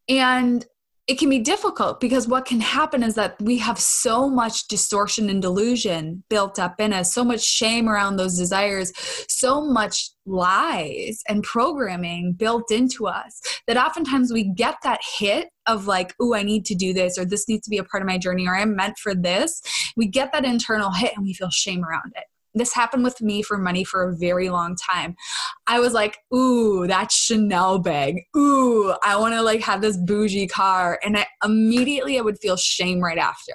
And 0.09 0.67
it 1.11 1.19
can 1.19 1.29
be 1.29 1.41
difficult 1.41 1.99
because 1.99 2.29
what 2.29 2.45
can 2.45 2.61
happen 2.61 3.03
is 3.03 3.17
that 3.17 3.35
we 3.43 3.59
have 3.59 3.81
so 3.81 4.29
much 4.29 4.69
distortion 4.69 5.29
and 5.29 5.43
delusion 5.43 6.23
built 6.31 6.61
up 6.61 6.81
in 6.81 6.93
us, 6.93 7.13
so 7.13 7.25
much 7.25 7.41
shame 7.41 7.89
around 7.89 8.15
those 8.15 8.39
desires, 8.39 8.93
so 9.29 9.61
much 9.61 10.11
lies 10.25 11.21
and 11.29 11.43
programming 11.43 12.33
built 12.35 12.71
into 12.71 13.09
us 13.09 13.41
that 13.67 13.77
oftentimes 13.77 14.33
we 14.33 14.45
get 14.55 14.77
that 14.85 15.01
hit 15.19 15.49
of 15.67 15.89
like, 15.89 16.15
oh, 16.21 16.33
I 16.33 16.45
need 16.45 16.65
to 16.67 16.77
do 16.77 16.93
this, 16.93 17.19
or 17.19 17.25
this 17.25 17.49
needs 17.49 17.65
to 17.65 17.71
be 17.71 17.79
a 17.79 17.85
part 17.85 18.05
of 18.05 18.07
my 18.07 18.17
journey, 18.17 18.47
or 18.47 18.55
I'm 18.55 18.77
meant 18.77 18.97
for 18.97 19.13
this. 19.13 19.61
We 19.97 20.07
get 20.07 20.33
that 20.33 20.45
internal 20.45 20.93
hit 20.93 21.17
and 21.17 21.25
we 21.25 21.35
feel 21.35 21.51
shame 21.51 21.85
around 21.85 22.13
it 22.15 22.23
this 22.55 22.73
happened 22.73 23.05
with 23.05 23.21
me 23.21 23.43
for 23.43 23.59
money 23.59 23.85
for 23.85 24.09
a 24.09 24.17
very 24.17 24.49
long 24.49 24.77
time. 24.77 25.15
I 25.67 25.81
was 25.81 25.93
like, 25.93 26.19
ooh, 26.35 26.87
that 26.87 27.13
Chanel 27.13 27.79
bag. 27.79 28.23
Ooh, 28.37 28.95
I 29.03 29.17
want 29.17 29.35
to 29.35 29.43
like 29.43 29.61
have 29.63 29.81
this 29.81 29.97
bougie 29.97 30.49
car. 30.49 30.99
And 31.05 31.17
I 31.17 31.27
immediately 31.45 32.19
I 32.19 32.23
would 32.23 32.39
feel 32.41 32.57
shame 32.57 33.01
right 33.01 33.19
after. 33.19 33.55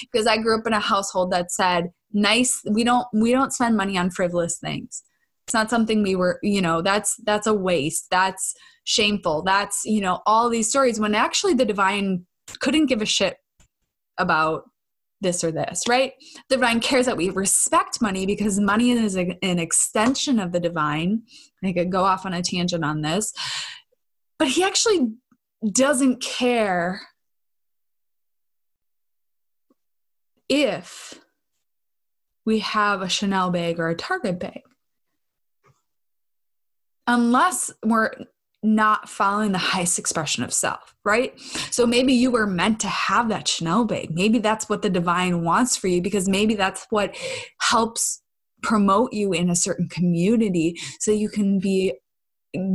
Because 0.00 0.26
I 0.26 0.38
grew 0.38 0.58
up 0.58 0.66
in 0.66 0.72
a 0.72 0.80
household 0.80 1.32
that 1.32 1.50
said, 1.50 1.90
nice, 2.12 2.60
we 2.70 2.84
don't 2.84 3.06
we 3.12 3.32
don't 3.32 3.52
spend 3.52 3.76
money 3.76 3.98
on 3.98 4.10
frivolous 4.10 4.58
things. 4.58 5.02
It's 5.46 5.54
not 5.54 5.70
something 5.70 6.02
we 6.02 6.14
were, 6.14 6.38
you 6.42 6.62
know, 6.62 6.82
that's 6.82 7.16
that's 7.24 7.46
a 7.46 7.54
waste. 7.54 8.06
That's 8.10 8.54
shameful. 8.84 9.42
That's, 9.42 9.82
you 9.84 10.00
know, 10.00 10.20
all 10.26 10.48
these 10.48 10.68
stories 10.68 11.00
when 11.00 11.14
actually 11.14 11.54
the 11.54 11.64
divine 11.64 12.26
couldn't 12.60 12.86
give 12.86 13.02
a 13.02 13.06
shit 13.06 13.36
about 14.18 14.64
this 15.22 15.42
or 15.44 15.50
this, 15.52 15.84
right? 15.88 16.12
The 16.48 16.56
divine 16.56 16.80
cares 16.80 17.06
that 17.06 17.16
we 17.16 17.30
respect 17.30 18.02
money 18.02 18.26
because 18.26 18.58
money 18.60 18.90
is 18.90 19.16
an 19.16 19.38
extension 19.42 20.38
of 20.38 20.52
the 20.52 20.60
divine. 20.60 21.22
I 21.64 21.72
could 21.72 21.90
go 21.92 22.04
off 22.04 22.26
on 22.26 22.34
a 22.34 22.42
tangent 22.42 22.84
on 22.84 23.00
this. 23.02 23.32
but 24.38 24.48
he 24.48 24.64
actually 24.64 25.12
doesn't 25.70 26.20
care 26.20 27.02
if 30.48 31.14
we 32.44 32.58
have 32.58 33.02
a 33.02 33.08
Chanel 33.08 33.50
bag 33.50 33.78
or 33.78 33.88
a 33.88 33.94
Target 33.94 34.40
bag. 34.40 34.62
Unless 37.06 37.72
we're 37.84 38.10
not 38.62 39.08
following 39.08 39.52
the 39.52 39.58
highest 39.58 39.98
expression 39.98 40.44
of 40.44 40.54
self, 40.54 40.94
right? 41.04 41.38
So 41.70 41.86
maybe 41.86 42.12
you 42.12 42.30
were 42.30 42.46
meant 42.46 42.78
to 42.80 42.88
have 42.88 43.28
that 43.28 43.48
Chanel 43.48 43.84
bag. 43.84 44.10
Maybe 44.12 44.38
that's 44.38 44.68
what 44.68 44.82
the 44.82 44.90
divine 44.90 45.44
wants 45.44 45.76
for 45.76 45.88
you 45.88 46.00
because 46.00 46.28
maybe 46.28 46.54
that's 46.54 46.86
what 46.90 47.16
helps 47.60 48.22
promote 48.62 49.12
you 49.12 49.32
in 49.32 49.50
a 49.50 49.56
certain 49.56 49.88
community 49.88 50.76
so 51.00 51.10
you 51.10 51.28
can 51.28 51.58
be 51.58 51.94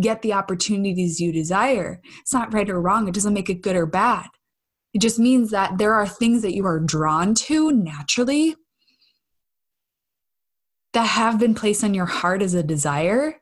get 0.02 0.22
the 0.22 0.34
opportunities 0.34 1.20
you 1.20 1.32
desire. 1.32 2.02
It's 2.20 2.34
not 2.34 2.54
right 2.54 2.70
or 2.70 2.82
wrong. 2.82 3.08
It 3.08 3.14
doesn't 3.14 3.34
make 3.34 3.50
it 3.50 3.62
good 3.62 3.76
or 3.76 3.86
bad. 3.86 4.28
It 4.94 5.02
just 5.02 5.20
means 5.20 5.52
that 5.52 5.78
there 5.78 5.94
are 5.94 6.08
things 6.08 6.42
that 6.42 6.56
you 6.56 6.66
are 6.66 6.80
drawn 6.80 7.36
to 7.36 7.72
naturally 7.72 8.56
that 10.94 11.06
have 11.06 11.40
been 11.40 11.54
placed 11.54 11.84
on 11.84 11.94
your 11.94 12.08
heart 12.08 12.42
as 12.42 12.56
a 12.56 12.64
desire 12.64 13.36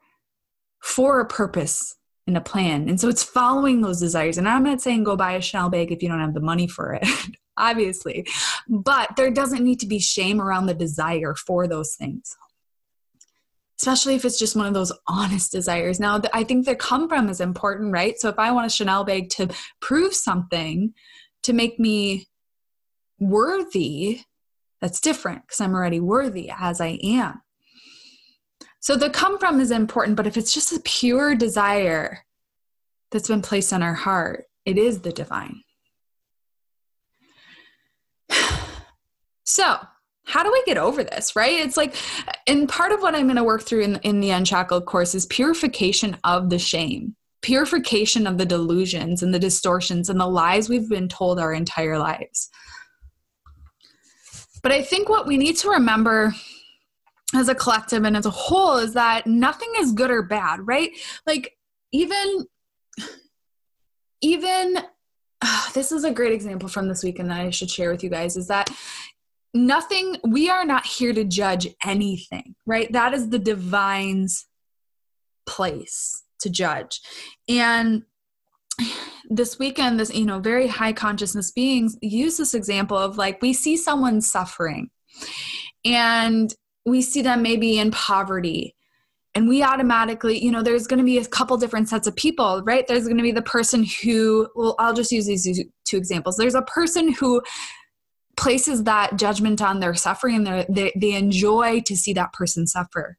for 0.82 1.20
a 1.20 1.26
purpose 1.26 1.96
and 2.28 2.38
a 2.38 2.42
plan. 2.42 2.90
And 2.90 3.00
so 3.00 3.08
it's 3.08 3.24
following 3.24 3.82
those 3.82 4.00
desires. 4.00 4.38
And 4.38 4.48
I'm 4.48 4.64
not 4.64 4.82
saying 4.82 5.04
go 5.04 5.16
buy 5.16 5.34
a 5.34 5.42
Chanel 5.42 5.70
bag 5.70 5.92
if 5.92 6.02
you 6.02 6.10
don't 6.10 6.20
have 6.20 6.34
the 6.34 6.40
money 6.40 6.68
for 6.68 6.94
it, 6.94 7.08
obviously. 7.58 8.26
But 8.68 9.16
there 9.16 9.32
doesn't 9.32 9.64
need 9.64 9.80
to 9.82 9.88
be 9.88 10.00
shame 10.00 10.42
around 10.42 10.66
the 10.66 10.74
desire 10.74 11.36
for 11.36 11.68
those 11.68 11.96
things. 11.96 12.36
Especially 13.80 14.16
if 14.16 14.24
it's 14.24 14.40
just 14.40 14.56
one 14.56 14.66
of 14.66 14.74
those 14.74 14.94
honest 15.08 15.52
desires. 15.52 16.00
Now, 16.00 16.22
I 16.34 16.44
think 16.44 16.66
the 16.66 16.76
come 16.76 17.10
from 17.10 17.30
is 17.30 17.42
important, 17.42 17.92
right? 17.92 18.18
So 18.18 18.30
if 18.30 18.40
I 18.40 18.52
want 18.52 18.68
a 18.68 18.70
Chanel 18.70 19.04
bag 19.04 19.30
to 19.32 19.50
prove 19.82 20.16
something, 20.16 20.94
to 21.44 21.54
make 21.54 21.80
me 21.80 22.28
worthy, 23.20 24.22
that's 24.82 25.00
different 25.00 25.42
because 25.46 25.62
I'm 25.62 25.76
already 25.76 26.00
worthy 26.00 26.50
as 26.50 26.80
I 26.80 27.00
am. 27.04 27.42
So 28.86 28.96
the 28.96 29.10
come 29.10 29.40
from 29.40 29.60
is 29.60 29.72
important, 29.72 30.16
but 30.16 30.28
if 30.28 30.38
it's 30.38 30.54
just 30.54 30.72
a 30.72 30.80
pure 30.80 31.34
desire 31.34 32.24
that's 33.10 33.28
been 33.28 33.42
placed 33.42 33.74
on 33.74 33.82
our 33.82 33.96
heart, 33.96 34.46
it 34.64 34.78
is 34.78 35.02
the 35.02 35.12
divine. 35.12 35.64
So, 39.48 39.78
how 40.26 40.44
do 40.44 40.52
we 40.52 40.64
get 40.66 40.78
over 40.78 41.04
this, 41.04 41.36
right? 41.36 41.60
It's 41.60 41.78
like, 41.78 41.96
and 42.48 42.68
part 42.68 42.92
of 42.92 43.02
what 43.02 43.14
I'm 43.14 43.28
going 43.28 43.36
to 43.36 43.44
work 43.44 43.62
through 43.62 43.82
in, 43.82 43.96
in 43.98 44.20
the 44.20 44.32
Unshackled 44.32 44.86
course 44.86 45.14
is 45.14 45.28
purification 45.28 46.18
of 46.24 46.50
the 46.50 46.58
shame, 46.58 47.16
purification 47.42 48.26
of 48.26 48.40
the 48.40 48.46
delusions 48.46 49.22
and 49.22 49.34
the 49.34 49.40
distortions 49.40 50.10
and 50.10 50.20
the 50.20 50.28
lies 50.28 50.68
we've 50.68 50.90
been 50.90 51.08
told 51.08 51.40
our 51.40 51.54
entire 51.54 52.00
lives. 52.00 52.50
But 54.64 54.72
I 54.72 54.82
think 54.82 55.10
what 55.10 55.28
we 55.28 55.38
need 55.38 55.58
to 55.58 55.70
remember 55.70 56.34
as 57.34 57.50
a 57.50 57.56
collective 57.56 58.04
and 58.04 58.16
as 58.16 58.26
a 58.26 58.32
whole 58.32 58.78
is 58.78 58.94
that 58.94 59.26
nothing 59.26 59.72
is 59.78 59.92
good 59.92 60.12
or 60.12 60.22
bad, 60.24 60.60
right? 60.64 60.92
Like 61.26 61.54
even 61.92 62.46
even 64.22 64.78
uh, 65.42 65.70
this 65.74 65.92
is 65.92 66.04
a 66.04 66.12
great 66.12 66.34
example 66.34 66.70
from 66.70 66.88
this 66.88 67.04
weekend 67.04 67.30
that 67.30 67.42
I 67.42 67.50
should 67.50 67.70
share 67.70 67.92
with 67.92 68.04
you 68.04 68.10
guys 68.10 68.38
is 68.38 68.48
that 68.48 68.70
nothing 69.54 70.18
we 70.28 70.50
are 70.50 70.66
not 70.66 70.86
here 70.86 71.14
to 71.14 71.24
judge 71.24 71.68
anything, 71.84 72.56
right? 72.66 72.92
That 72.92 73.14
is 73.14 73.30
the 73.30 73.40
divine's 73.40 74.48
place 75.48 76.24
to 76.42 76.50
judge. 76.50 77.02
And 77.48 78.04
this 79.30 79.58
weekend 79.58 80.00
this 80.00 80.14
you 80.14 80.26
know 80.26 80.40
very 80.40 80.68
high 80.68 80.92
consciousness 80.92 81.50
beings 81.50 81.98
use 82.02 82.38
this 82.38 82.54
example 82.54 82.98
of 82.98 83.18
like 83.18 83.42
we 83.42 83.54
see 83.54 83.78
someone 83.78 84.20
suffering 84.20 84.90
and 85.86 86.54
we 86.86 87.02
see 87.02 87.22
them 87.22 87.42
maybe 87.42 87.80
in 87.80 87.92
poverty. 87.92 88.76
And 89.34 89.50
we 89.50 89.64
automatically 89.64 90.42
you 90.42 90.52
know 90.52 90.64
there's 90.64 90.88
going 90.88 91.00
to 91.00 91.06
be 91.06 91.18
a 91.18 91.26
couple 91.26 91.58
different 91.58 91.90
sets 91.90 92.08
of 92.08 92.16
people 92.16 92.64
right? 92.66 92.88
There's 92.88 93.06
going 93.06 93.18
to 93.18 93.24
be 93.24 93.32
the 93.32 93.42
person 93.42 93.86
who 94.04 94.48
well 94.56 94.76
i'll 94.80 94.94
just 94.94 95.12
use 95.12 95.26
these 95.26 95.62
two 95.84 95.98
examples. 95.98 96.38
There's 96.38 96.56
a 96.56 96.62
person 96.62 97.12
who 97.14 97.42
places 98.38 98.84
that 98.84 99.18
judgment 99.18 99.62
on 99.62 99.80
their 99.80 99.94
suffering 99.94 100.48
and 100.48 100.66
they 100.70 100.92
they 100.96 101.14
enjoy 101.14 101.82
to 101.82 101.96
see 101.98 102.14
that 102.14 102.34
person 102.34 102.68
suffer. 102.68 103.18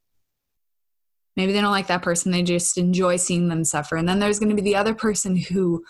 Maybe 1.35 1.53
they 1.53 1.61
don't 1.61 1.71
like 1.71 1.87
that 1.87 2.01
person 2.01 2.31
they 2.31 2.43
just 2.43 2.79
enjoy 2.79 3.17
seeing 3.17 3.47
them 3.47 3.63
suffer. 3.63 3.95
And 3.95 4.09
then 4.09 4.19
there's 4.19 4.39
going 4.39 4.49
to 4.49 4.55
be 4.55 4.61
the 4.61 4.75
other 4.75 4.95
person 4.95 5.35
who 5.35 5.83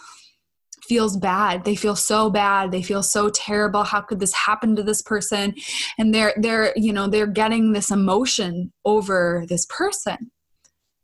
feels 0.88 1.18
bad. 1.18 1.66
They 1.66 1.76
feel 1.76 1.96
so 1.96 2.30
bad. 2.30 2.72
They 2.72 2.82
feel 2.82 3.04
so 3.04 3.30
terrible. 3.30 3.84
How 3.84 4.02
could 4.02 4.20
this 4.20 4.34
happen 4.34 4.76
to 4.76 4.84
this 4.84 5.02
person? 5.02 5.56
And 5.98 6.14
they're 6.14 6.34
they're 6.38 6.74
you 6.76 6.94
know 6.94 7.08
they're 7.08 7.28
getting 7.28 7.74
this 7.74 7.92
emotion 7.92 8.72
over 8.86 9.46
this 9.48 9.66
person. 9.66 10.32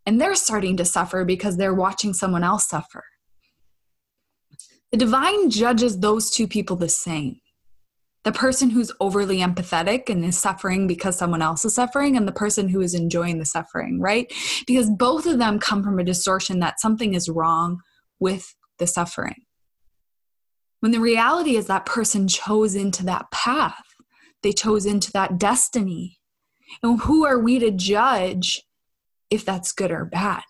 And 0.06 0.20
they're 0.20 0.36
starting 0.36 0.76
to 0.78 0.86
suffer 0.86 1.24
because 1.24 1.58
they're 1.58 1.74
watching 1.74 2.14
someone 2.14 2.44
else 2.44 2.68
suffer. 2.68 3.06
The 4.92 4.98
divine 4.98 5.50
judges 5.50 6.00
those 6.00 6.30
two 6.30 6.48
people 6.48 6.76
the 6.76 6.90
same. 6.90 7.38
The 8.26 8.32
person 8.32 8.70
who's 8.70 8.92
overly 9.00 9.40
empathetic 9.40 10.10
and 10.10 10.24
is 10.24 10.38
suffering 10.38 10.88
because 10.88 11.18
someone 11.18 11.42
else 11.42 11.66
is 11.66 11.76
suffering 11.76 12.16
and 12.16 12.28
the 12.28 12.34
person 12.34 12.70
who 12.70 12.82
is 12.82 12.94
enjoying 12.94 13.40
the 13.40 13.46
suffering 13.46 14.00
right? 14.00 14.32
Because 14.68 14.90
both 14.90 15.26
of 15.26 15.40
them 15.40 15.60
come 15.60 15.84
from 15.84 16.00
a 16.00 16.04
distortion 16.04 16.60
that 16.60 16.80
something 16.80 17.14
is 17.14 17.30
wrong 17.30 17.80
with 18.20 18.56
the 18.78 18.88
suffering 18.88 19.44
when 20.84 20.92
the 20.92 21.00
reality 21.00 21.56
is 21.56 21.68
that 21.68 21.86
person 21.86 22.28
chose 22.28 22.76
into 22.76 23.06
that 23.06 23.32
path, 23.32 23.86
they 24.42 24.52
chose 24.52 24.86
into 24.86 25.10
that 25.14 25.38
destiny. 25.38 26.20
And 26.84 27.00
who 27.00 27.26
are 27.26 27.40
we 27.40 27.58
to 27.60 27.72
judge 27.72 28.64
if 29.30 29.46
that's 29.46 29.72
good 29.72 29.92
or 29.92 30.04
bad? 30.04 30.44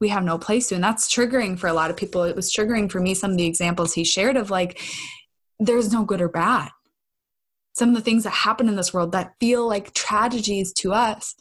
We 0.00 0.08
have 0.08 0.24
no 0.24 0.38
place 0.38 0.68
to. 0.68 0.76
And 0.76 0.82
that's 0.82 1.14
triggering 1.14 1.58
for 1.58 1.66
a 1.66 1.74
lot 1.74 1.90
of 1.90 1.96
people. 1.98 2.22
It 2.22 2.36
was 2.36 2.50
triggering 2.50 2.90
for 2.90 3.00
me, 3.00 3.12
some 3.12 3.32
of 3.32 3.36
the 3.36 3.44
examples 3.44 3.92
he 3.92 4.02
shared 4.02 4.38
of 4.38 4.50
like, 4.50 4.80
there's 5.60 5.92
no 5.92 6.06
good 6.06 6.22
or 6.22 6.30
bad. 6.30 6.70
Some 7.74 7.90
of 7.90 7.96
the 7.96 8.00
things 8.00 8.24
that 8.24 8.30
happen 8.30 8.66
in 8.66 8.76
this 8.76 8.94
world 8.94 9.12
that 9.12 9.34
feel 9.38 9.68
like 9.68 9.92
tragedies 9.92 10.72
to 10.78 10.94
us 10.94 11.34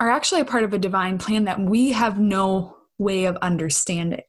are 0.00 0.08
actually 0.08 0.40
a 0.40 0.46
part 0.46 0.64
of 0.64 0.72
a 0.72 0.78
divine 0.78 1.18
plan 1.18 1.44
that 1.44 1.60
we 1.60 1.92
have 1.92 2.18
no 2.18 2.78
way 2.96 3.26
of 3.26 3.36
understanding. 3.42 4.22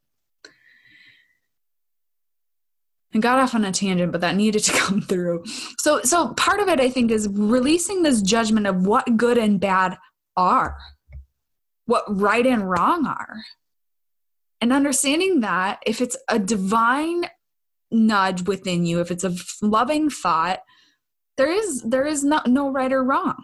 And 3.14 3.22
got 3.24 3.40
off 3.40 3.56
on 3.56 3.66
a 3.66 3.72
tangent 3.72 4.12
but 4.12 4.22
that 4.22 4.36
needed 4.36 4.64
to 4.64 4.72
come 4.78 5.02
through. 5.02 5.44
So 5.80 6.02
so 6.02 6.34
part 6.34 6.60
of 6.60 6.68
it 6.68 6.80
i 6.80 6.90
think 6.90 7.12
is 7.12 7.28
releasing 7.28 8.04
this 8.04 8.22
judgment 8.22 8.68
of 8.68 8.86
what 8.86 9.18
good 9.18 9.38
and 9.38 9.60
bad 9.60 9.98
are 10.36 10.78
what 11.86 12.04
right 12.08 12.46
and 12.46 12.70
wrong 12.70 13.06
are. 13.06 13.44
And 14.62 14.72
understanding 14.72 15.42
that 15.42 15.80
if 15.86 16.00
it's 16.00 16.18
a 16.30 16.40
divine 16.40 17.26
nudge 17.92 18.44
within 18.48 18.86
you 18.86 19.02
if 19.02 19.12
it's 19.12 19.24
a 19.24 19.36
loving 19.62 20.10
thought 20.10 20.62
there 21.38 21.52
is 21.52 21.84
there 21.84 22.06
is 22.06 22.24
no, 22.24 22.42
no 22.48 22.72
right 22.72 22.92
or 22.92 23.04
wrong. 23.04 23.44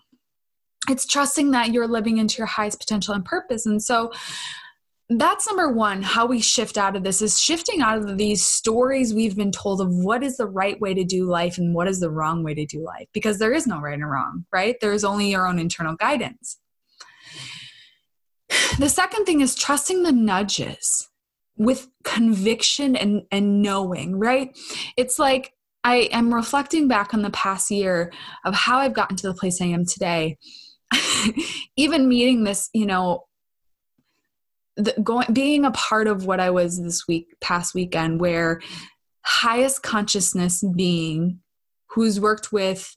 It's 0.89 1.05
trusting 1.05 1.51
that 1.51 1.71
you're 1.71 1.87
living 1.87 2.17
into 2.17 2.37
your 2.37 2.47
highest 2.47 2.79
potential 2.79 3.13
and 3.13 3.23
purpose. 3.23 3.65
And 3.65 3.81
so 3.83 4.11
that's 5.09 5.47
number 5.47 5.71
one 5.71 6.03
how 6.03 6.25
we 6.27 6.39
shift 6.39 6.77
out 6.77 6.95
of 6.95 7.03
this 7.03 7.21
is 7.21 7.41
shifting 7.41 7.81
out 7.81 7.97
of 7.97 8.17
these 8.17 8.45
stories 8.45 9.11
we've 9.11 9.35
been 9.35 9.51
told 9.51 9.81
of 9.81 9.87
what 9.89 10.21
is 10.21 10.37
the 10.37 10.45
right 10.45 10.79
way 10.79 10.93
to 10.93 11.03
do 11.03 11.25
life 11.25 11.57
and 11.57 11.73
what 11.73 11.87
is 11.87 11.99
the 11.99 12.11
wrong 12.11 12.43
way 12.43 12.53
to 12.53 12.65
do 12.65 12.83
life 12.83 13.07
because 13.11 13.39
there 13.39 13.51
is 13.51 13.65
no 13.65 13.79
right 13.79 13.95
and 13.95 14.09
wrong 14.09 14.45
right? 14.53 14.75
There's 14.81 15.03
only 15.03 15.31
your 15.31 15.47
own 15.47 15.57
internal 15.57 15.95
guidance. 15.95 16.59
The 18.77 18.89
second 18.89 19.25
thing 19.25 19.41
is 19.41 19.55
trusting 19.55 20.03
the 20.03 20.11
nudges 20.11 21.09
with 21.57 21.87
conviction 22.03 22.95
and 22.95 23.23
and 23.31 23.61
knowing 23.61 24.17
right? 24.17 24.55
It's 24.95 25.17
like 25.17 25.53
i 25.85 26.09
am 26.11 26.33
reflecting 26.33 26.89
back 26.89 27.13
on 27.13 27.21
the 27.21 27.29
past 27.29 27.71
year 27.71 28.11
of 28.43 28.53
how 28.53 28.79
i've 28.79 28.93
gotten 28.93 29.15
to 29.15 29.27
the 29.27 29.33
place 29.33 29.61
i 29.61 29.65
am 29.65 29.85
today. 29.85 30.37
Even 31.77 32.09
meeting 32.09 32.43
this 32.43 32.69
you 32.73 32.85
know 32.85 33.23
the, 34.79 34.93
going 35.03 35.27
being 35.33 35.65
a 35.65 35.71
part 35.71 36.07
of 36.07 36.25
what 36.25 36.39
I 36.39 36.49
was 36.49 36.81
this 36.81 37.07
week 37.07 37.35
past 37.41 37.75
weekend 37.75 38.21
where 38.21 38.61
highest 39.23 39.83
consciousness 39.83 40.63
being 40.75 41.41
who's 41.87 42.19
worked 42.19 42.51
with 42.53 42.95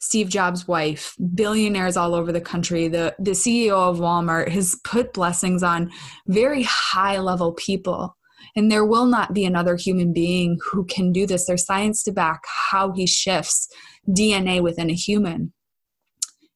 Steve 0.00 0.28
Jobs' 0.28 0.68
wife, 0.68 1.16
billionaires 1.34 1.96
all 1.96 2.14
over 2.14 2.30
the 2.30 2.40
country, 2.40 2.88
the, 2.88 3.14
the 3.18 3.30
CEO 3.30 3.72
of 3.72 3.98
Walmart 3.98 4.50
has 4.50 4.76
put 4.84 5.14
blessings 5.14 5.62
on 5.62 5.90
very 6.26 6.64
high 6.64 7.18
level 7.18 7.52
people. 7.54 8.14
And 8.54 8.70
there 8.70 8.84
will 8.84 9.06
not 9.06 9.32
be 9.32 9.46
another 9.46 9.76
human 9.76 10.12
being 10.12 10.58
who 10.62 10.84
can 10.84 11.10
do 11.10 11.26
this. 11.26 11.46
There's 11.46 11.64
science 11.64 12.02
to 12.04 12.12
back 12.12 12.42
how 12.70 12.92
he 12.92 13.06
shifts 13.06 13.68
DNA 14.06 14.62
within 14.62 14.90
a 14.90 14.94
human. 14.94 15.54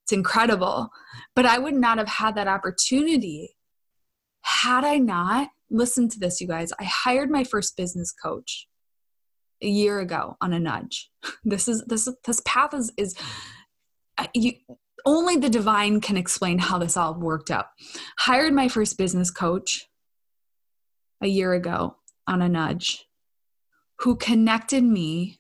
It's 0.03 0.13
incredible. 0.13 0.91
But 1.35 1.47
I 1.47 1.59
would 1.59 1.75
not 1.75 1.97
have 1.97 2.09
had 2.09 2.35
that 2.35 2.49
opportunity 2.49 3.57
had 4.43 4.85
I 4.85 4.99
not, 4.99 5.51
listen 5.71 6.09
to 6.09 6.19
this, 6.19 6.41
you 6.41 6.49
guys, 6.49 6.73
I 6.79 6.85
hired 6.85 7.31
my 7.31 7.45
first 7.45 7.77
business 7.77 8.13
coach 8.13 8.67
a 9.63 9.69
year 9.69 10.01
ago 10.01 10.37
on 10.41 10.53
a 10.53 10.61
nudge. 10.61 11.11
This 11.45 11.69
is 11.69 11.85
this 11.87 12.09
this 12.25 12.41
path 12.45 12.75
is 12.75 12.93
is 12.97 13.15
uh, 14.17 14.27
you 14.35 14.53
only 15.07 15.37
the 15.37 15.49
divine 15.49 16.01
can 16.01 16.17
explain 16.17 16.59
how 16.59 16.79
this 16.79 16.97
all 16.97 17.15
worked 17.15 17.51
out. 17.51 17.67
Hired 18.19 18.53
my 18.53 18.69
first 18.69 18.99
business 18.99 19.31
coach 19.31 19.87
a 21.23 21.27
year 21.27 21.53
ago 21.55 21.97
on 22.27 22.43
a 22.43 22.49
nudge 22.49 23.07
who 24.01 24.17
connected 24.17 24.85
me 24.85 25.39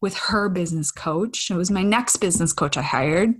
with 0.00 0.16
her 0.16 0.48
business 0.48 0.90
coach. 0.90 1.50
It 1.50 1.54
was 1.54 1.70
my 1.70 1.82
next 1.82 2.18
business 2.18 2.52
coach 2.52 2.76
I 2.76 2.82
hired, 2.82 3.34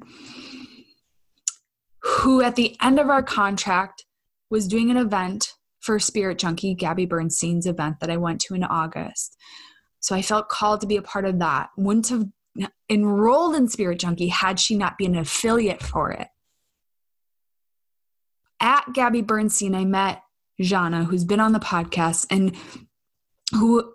who 2.02 2.40
at 2.40 2.57
the 2.57 2.76
end 2.81 2.98
of 2.98 3.11
our 3.11 3.22
contract 3.22 4.05
was 4.52 4.68
doing 4.68 4.90
an 4.90 4.98
event 4.98 5.54
for 5.80 5.98
Spirit 5.98 6.38
Junkie, 6.38 6.74
Gabby 6.74 7.06
Bernstein's 7.06 7.66
event 7.66 7.96
that 8.00 8.10
I 8.10 8.18
went 8.18 8.38
to 8.42 8.54
in 8.54 8.62
August. 8.62 9.36
So 10.00 10.14
I 10.14 10.20
felt 10.20 10.50
called 10.50 10.82
to 10.82 10.86
be 10.86 10.98
a 10.98 11.02
part 11.02 11.24
of 11.24 11.38
that. 11.38 11.70
Wouldn't 11.78 12.08
have 12.08 12.26
enrolled 12.90 13.56
in 13.56 13.66
Spirit 13.66 13.98
Junkie 13.98 14.28
had 14.28 14.60
she 14.60 14.76
not 14.76 14.98
been 14.98 15.14
an 15.14 15.22
affiliate 15.22 15.82
for 15.82 16.12
it. 16.12 16.28
At 18.60 18.92
Gabby 18.92 19.22
Bernstein, 19.22 19.74
I 19.74 19.86
met 19.86 20.22
Jana, 20.60 21.04
who's 21.04 21.24
been 21.24 21.40
on 21.40 21.52
the 21.52 21.58
podcast 21.58 22.26
and 22.30 22.54
who 23.52 23.90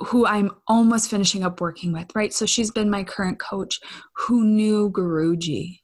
who 0.00 0.26
I'm 0.26 0.50
almost 0.66 1.08
finishing 1.08 1.44
up 1.44 1.60
working 1.60 1.92
with, 1.92 2.08
right? 2.16 2.32
So 2.32 2.44
she's 2.46 2.72
been 2.72 2.90
my 2.90 3.04
current 3.04 3.38
coach 3.38 3.78
who 4.16 4.44
knew 4.44 4.90
Guruji, 4.90 5.82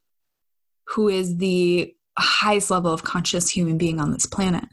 who 0.89 1.09
is 1.09 1.37
the 1.37 1.95
highest 2.23 2.71
level 2.71 2.93
of 2.93 3.05
conscious 3.05 3.51
human 3.51 3.79
being 3.79 4.01
on 4.01 4.11
this 4.11 4.27
planet 4.27 4.65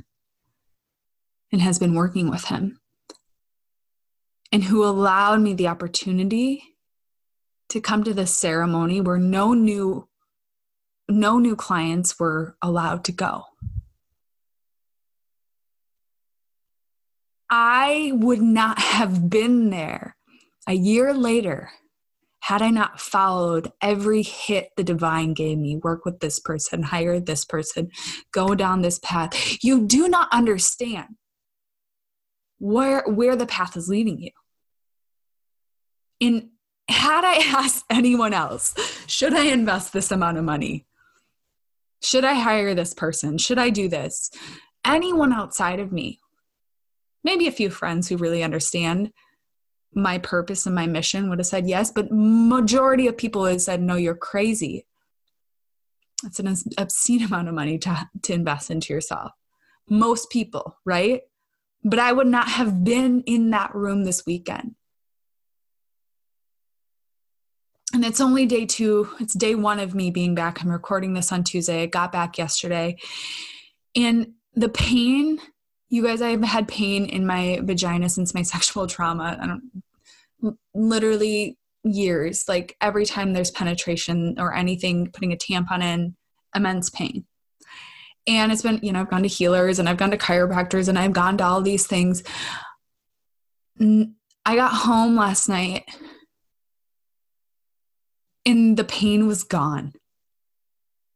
and 1.52 1.62
has 1.62 1.80
been 1.80 1.94
working 1.94 2.30
with 2.30 2.46
him. 2.46 2.80
And 4.52 4.64
who 4.64 4.84
allowed 4.86 5.42
me 5.42 5.54
the 5.54 5.68
opportunity 5.68 6.64
to 7.70 7.82
come 7.82 8.04
to 8.04 8.14
this 8.14 8.36
ceremony 8.36 9.02
where 9.02 9.18
no 9.18 9.54
new 9.54 10.08
no 11.08 11.38
new 11.38 11.56
clients 11.56 12.20
were 12.20 12.56
allowed 12.62 13.04
to 13.06 13.12
go. 13.12 13.44
I 17.50 18.12
would 18.16 18.42
not 18.42 18.80
have 18.98 19.30
been 19.30 19.70
there 19.70 20.16
a 20.68 20.74
year 20.74 21.14
later 21.14 21.70
had 22.46 22.62
I 22.62 22.70
not 22.70 23.02
followed 23.02 23.72
every 23.82 24.22
hit 24.22 24.70
the 24.78 24.84
divine 24.84 25.34
gave 25.34 25.58
me 25.58 25.78
work 25.78 26.06
with 26.06 26.20
this 26.20 26.40
person, 26.40 26.84
hire 26.84 27.20
this 27.20 27.44
person, 27.44 27.90
go 28.32 28.54
down 28.54 28.84
this 28.84 29.00
path. 29.00 29.64
You 29.64 29.88
do 29.88 30.08
not 30.08 30.28
understand 30.32 31.16
where, 32.60 33.04
where 33.08 33.36
the 33.36 33.48
path 33.48 33.76
is 33.76 33.90
leading 33.90 34.22
you. 34.22 34.30
In 36.20 36.52
had 36.88 37.26
I 37.26 37.38
asked 37.64 37.84
anyone 37.90 38.32
else, 38.32 38.76
should 39.08 39.34
I 39.34 39.46
invest 39.46 39.92
this 39.92 40.12
amount 40.12 40.38
of 40.38 40.44
money? 40.44 40.86
Should 42.04 42.26
I 42.26 42.36
hire 42.36 42.76
this 42.76 42.94
person? 42.94 43.40
Should 43.40 43.58
I 43.58 43.72
do 43.72 43.90
this? 43.90 44.30
Anyone 44.86 45.34
outside 45.34 45.80
of 45.80 45.92
me 45.92 46.20
maybe 47.26 47.48
a 47.48 47.52
few 47.52 47.70
friends 47.70 48.08
who 48.08 48.16
really 48.16 48.44
understand 48.44 49.12
my 49.96 50.18
purpose 50.18 50.66
and 50.66 50.76
my 50.76 50.86
mission 50.86 51.30
would 51.30 51.40
have 51.40 51.48
said 51.48 51.68
yes 51.68 51.90
but 51.90 52.12
majority 52.12 53.08
of 53.08 53.18
people 53.18 53.46
have 53.46 53.62
said 53.62 53.82
no 53.82 53.96
you're 53.96 54.16
crazy. 54.16 54.86
It's 56.24 56.40
an 56.40 56.56
obscene 56.78 57.24
amount 57.26 57.48
of 57.48 57.54
money 57.54 57.78
to, 57.80 58.10
to 58.24 58.34
invest 58.34 58.70
into 58.70 58.94
yourself. 58.94 59.32
Most 59.90 60.30
people 60.30 60.78
right? 60.86 61.22
But 61.84 62.00
i 62.00 62.12
would 62.12 62.28
not 62.28 62.48
have 62.48 62.84
been 62.84 63.22
in 63.22 63.52
that 63.52 63.74
room 63.76 64.04
this 64.04 64.26
weekend. 64.26 64.76
And 67.94 68.04
it's 68.04 68.20
only 68.20 68.46
day 68.46 68.66
two 68.66 69.10
it's 69.20 69.34
day 69.34 69.56
one 69.56 69.80
of 69.80 69.96
me 69.96 70.12
being 70.12 70.36
back. 70.36 70.62
I'm 70.62 70.72
recording 70.72 71.14
this 71.14 71.32
on 71.32 71.44
tuesday. 71.44 71.84
I 71.84 71.86
got 71.86 72.12
back 72.12 72.38
yesterday. 72.38 72.98
And 73.96 74.34
the 74.54 74.70
pain 74.70 75.40
you 75.90 76.04
guys, 76.04 76.22
I've 76.22 76.44
had 76.44 76.68
pain 76.68 77.06
in 77.06 77.26
my 77.26 77.60
vagina 77.64 78.10
since 78.10 78.34
my 78.34 78.42
sexual 78.54 78.88
trauma. 78.88 79.38
I 79.42 79.48
don't 79.48 79.64
literally 80.74 81.58
years. 81.84 82.46
Like 82.48 82.76
every 82.82 83.06
time 83.06 83.34
there's 83.34 83.52
penetration 83.52 84.36
or 84.40 84.54
anything, 84.54 85.12
putting 85.12 85.34
a 85.34 85.38
tampon 85.38 85.84
in, 85.84 86.16
immense 86.56 86.90
pain. 86.90 87.26
And 88.28 88.52
it's 88.52 88.64
been, 88.64 88.80
you 88.82 88.92
know, 88.92 89.02
I've 89.02 89.10
gone 89.10 89.22
to 89.24 89.28
healers 89.28 89.78
and 89.78 89.88
I've 89.88 89.98
gone 89.98 90.12
to 90.12 90.18
chiropractors 90.18 90.88
and 90.88 90.98
I've 90.98 91.14
gone 91.14 91.38
to 91.38 91.44
all 91.46 91.62
these 91.62 91.86
things. 91.86 92.24
I 93.80 94.56
got 94.56 94.72
home 94.72 95.16
last 95.16 95.48
night 95.48 95.84
and 98.46 98.78
the 98.78 98.84
pain 98.84 99.28
was 99.28 99.44
gone. 99.44 99.94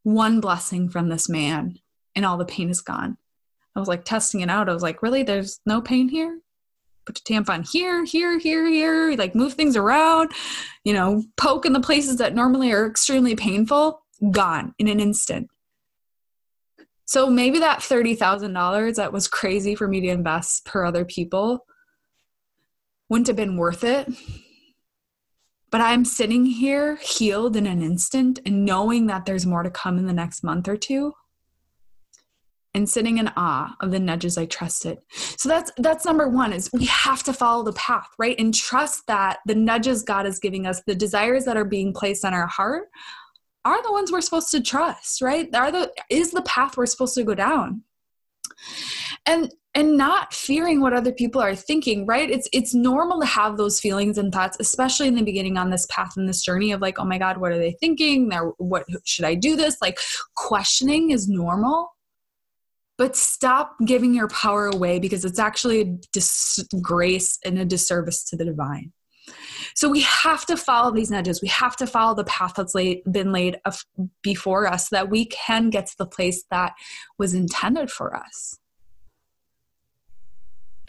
One 0.04 0.40
blessing 0.40 0.90
from 0.90 1.10
this 1.10 1.28
man, 1.30 1.78
and 2.16 2.26
all 2.26 2.38
the 2.38 2.46
pain 2.46 2.70
is 2.70 2.82
gone. 2.82 3.18
I 3.76 3.80
was 3.80 3.88
like 3.88 4.06
testing 4.06 4.42
it 4.42 4.50
out. 4.50 4.70
I 4.70 4.74
was 4.74 4.82
like, 4.82 5.04
really? 5.04 5.24
There's 5.24 5.60
no 5.66 5.82
pain 5.82 6.10
here? 6.10 6.40
Put 7.10 7.24
the 7.26 7.34
tampon 7.34 7.68
here, 7.68 8.06
here, 8.06 8.38
here, 8.38 8.68
here, 8.68 9.16
like 9.18 9.34
move 9.34 9.54
things 9.54 9.76
around, 9.76 10.30
you 10.84 10.94
know, 10.94 11.24
poke 11.38 11.66
in 11.66 11.74
the 11.74 11.80
places 11.80 12.18
that 12.18 12.36
normally 12.36 12.72
are 12.72 12.86
extremely 12.86 13.36
painful, 13.36 14.04
gone 14.30 14.76
in 14.78 14.88
an 14.88 15.00
instant. 15.00 15.50
So 17.06 17.28
maybe 17.28 17.58
that 17.58 17.80
$30,000 17.80 18.96
that 18.98 19.12
was 19.12 19.28
crazy 19.28 19.74
for 19.74 19.88
me 19.88 20.02
to 20.02 20.08
invest 20.10 20.66
per 20.66 20.86
other 20.86 21.04
people 21.04 21.66
wouldn't 23.10 23.26
have 23.26 23.36
been 23.36 23.58
worth 23.58 23.84
it. 23.84 24.08
But 25.72 25.82
I'm 25.82 26.06
sitting 26.06 26.46
here 26.46 26.98
healed 26.98 27.56
in 27.56 27.66
an 27.66 27.82
instant 27.82 28.38
and 28.46 28.66
knowing 28.66 29.08
that 29.08 29.26
there's 29.26 29.48
more 29.48 29.64
to 29.64 29.72
come 29.72 29.98
in 29.98 30.06
the 30.06 30.14
next 30.14 30.44
month 30.44 30.68
or 30.68 30.78
two 30.78 31.16
and 32.74 32.88
sitting 32.88 33.18
in 33.18 33.32
awe 33.36 33.76
of 33.82 33.92
the 33.92 34.00
nudges 34.00 34.38
I 34.38 34.46
trusted. 34.46 35.00
So 35.12 35.50
that's 35.50 35.72
that's 35.78 36.06
number 36.06 36.28
1 36.28 36.54
is 36.54 36.70
we 36.72 36.86
have 36.86 37.24
to 37.24 37.34
follow 37.34 37.64
the 37.64 37.74
path, 37.74 38.08
right? 38.18 38.36
And 38.40 38.54
trust 38.54 39.08
that 39.08 39.40
the 39.46 39.56
nudges 39.56 40.04
God 40.04 40.26
is 40.26 40.40
giving 40.40 40.66
us, 40.66 40.82
the 40.86 40.96
desires 40.96 41.46
that 41.46 41.58
are 41.58 41.66
being 41.66 41.94
placed 41.94 42.24
on 42.24 42.34
our 42.34 42.48
heart 42.48 42.90
are 43.66 43.82
the 43.84 43.92
ones 43.92 44.12
we're 44.12 44.22
supposed 44.22 44.52
to 44.52 44.62
trust, 44.62 45.22
right? 45.22 45.54
Are 45.56 45.72
the 45.72 45.92
is 46.10 46.32
the 46.32 46.44
path 46.44 46.78
we're 46.78 46.86
supposed 46.86 47.16
to 47.16 47.24
go 47.24 47.36
down. 47.36 47.84
And 49.26 49.54
and 49.76 49.98
not 49.98 50.34
fearing 50.34 50.82
what 50.82 50.94
other 50.94 51.12
people 51.12 51.40
are 51.40 51.56
thinking 51.56 52.06
right 52.06 52.32
it's 52.32 52.50
it's 52.52 52.74
normal 52.74 53.20
to 53.20 53.26
have 53.26 53.56
those 53.56 53.80
feelings 53.80 54.18
and 54.18 54.34
thoughts 54.34 54.58
especially 54.60 55.08
in 55.08 55.14
the 55.14 55.22
beginning 55.22 55.58
on 55.58 55.70
this 55.70 55.86
path 55.92 56.18
and 56.18 56.28
this 56.28 56.42
journey 56.42 56.72
of 56.72 56.82
like 56.82 56.98
oh 57.00 57.06
my 57.06 57.20
god 57.20 57.38
what 57.38 57.52
are 57.52 57.58
they 57.58 57.72
thinking 57.74 58.30
They're, 58.30 58.52
what 58.58 58.86
should 59.06 59.26
i 59.26 59.36
do 59.36 59.56
this 59.56 59.78
like 59.80 60.00
questioning 60.36 61.12
is 61.12 61.30
normal 61.30 61.92
but 63.00 63.16
stop 63.16 63.78
giving 63.86 64.14
your 64.14 64.28
power 64.28 64.68
away 64.68 65.00
because 65.00 65.24
it's 65.24 65.40
actually 65.40 65.82
a 65.82 65.86
disgrace 66.12 67.40
and 67.46 67.58
a 67.58 67.64
disservice 67.64 68.26
to 68.26 68.36
the 68.36 68.44
divine. 68.44 68.92
So 69.74 69.88
we 69.88 70.02
have 70.02 70.46
to 70.48 70.58
follow 70.58 70.92
these 70.92 71.10
nudges. 71.10 71.42
We 71.42 71.48
have 71.48 71.78
to 71.78 71.88
follow 71.88 72.14
the 72.14 72.26
path 72.26 72.56
that's 72.58 72.76
laid, 72.76 73.02
been 73.10 73.32
laid 73.32 73.58
before 74.22 74.68
us 74.68 74.90
so 74.90 74.98
that 74.98 75.10
we 75.10 75.26
can 75.28 75.70
get 75.70 75.88
to 75.88 75.96
the 75.98 76.06
place 76.06 76.44
that 76.52 76.74
was 77.18 77.34
intended 77.34 77.90
for 77.90 78.14
us. 78.14 78.60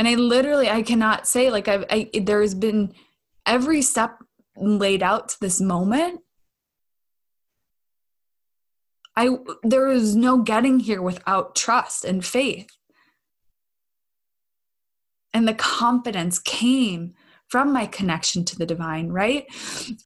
And 0.01 0.09
I 0.09 0.16
literally, 0.16 0.68
I 0.68 0.83
cannot 0.83 1.29
say 1.29 1.49
like 1.51 1.68
I've, 1.68 1.85
I, 1.90 2.11
there's 2.23 2.55
been 2.55 2.92
every 3.46 3.83
step 3.83 4.18
laid 4.57 5.05
out 5.05 5.29
to 5.29 5.37
this 5.40 5.61
moment 5.61 6.23
I 9.16 9.37
there 9.62 9.88
is 9.88 10.16
no 10.16 10.38
getting 10.38 10.81
here 10.81 11.03
without 11.03 11.57
trust 11.57 12.05
and 12.05 12.25
faith. 12.25 12.68
And 15.33 15.46
the 15.46 15.55
confidence 15.55 16.38
came 16.38 17.14
from 17.49 17.73
my 17.73 17.85
connection 17.85 18.44
to 18.44 18.57
the 18.57 18.64
divine 18.64 19.09
right? 19.09 19.44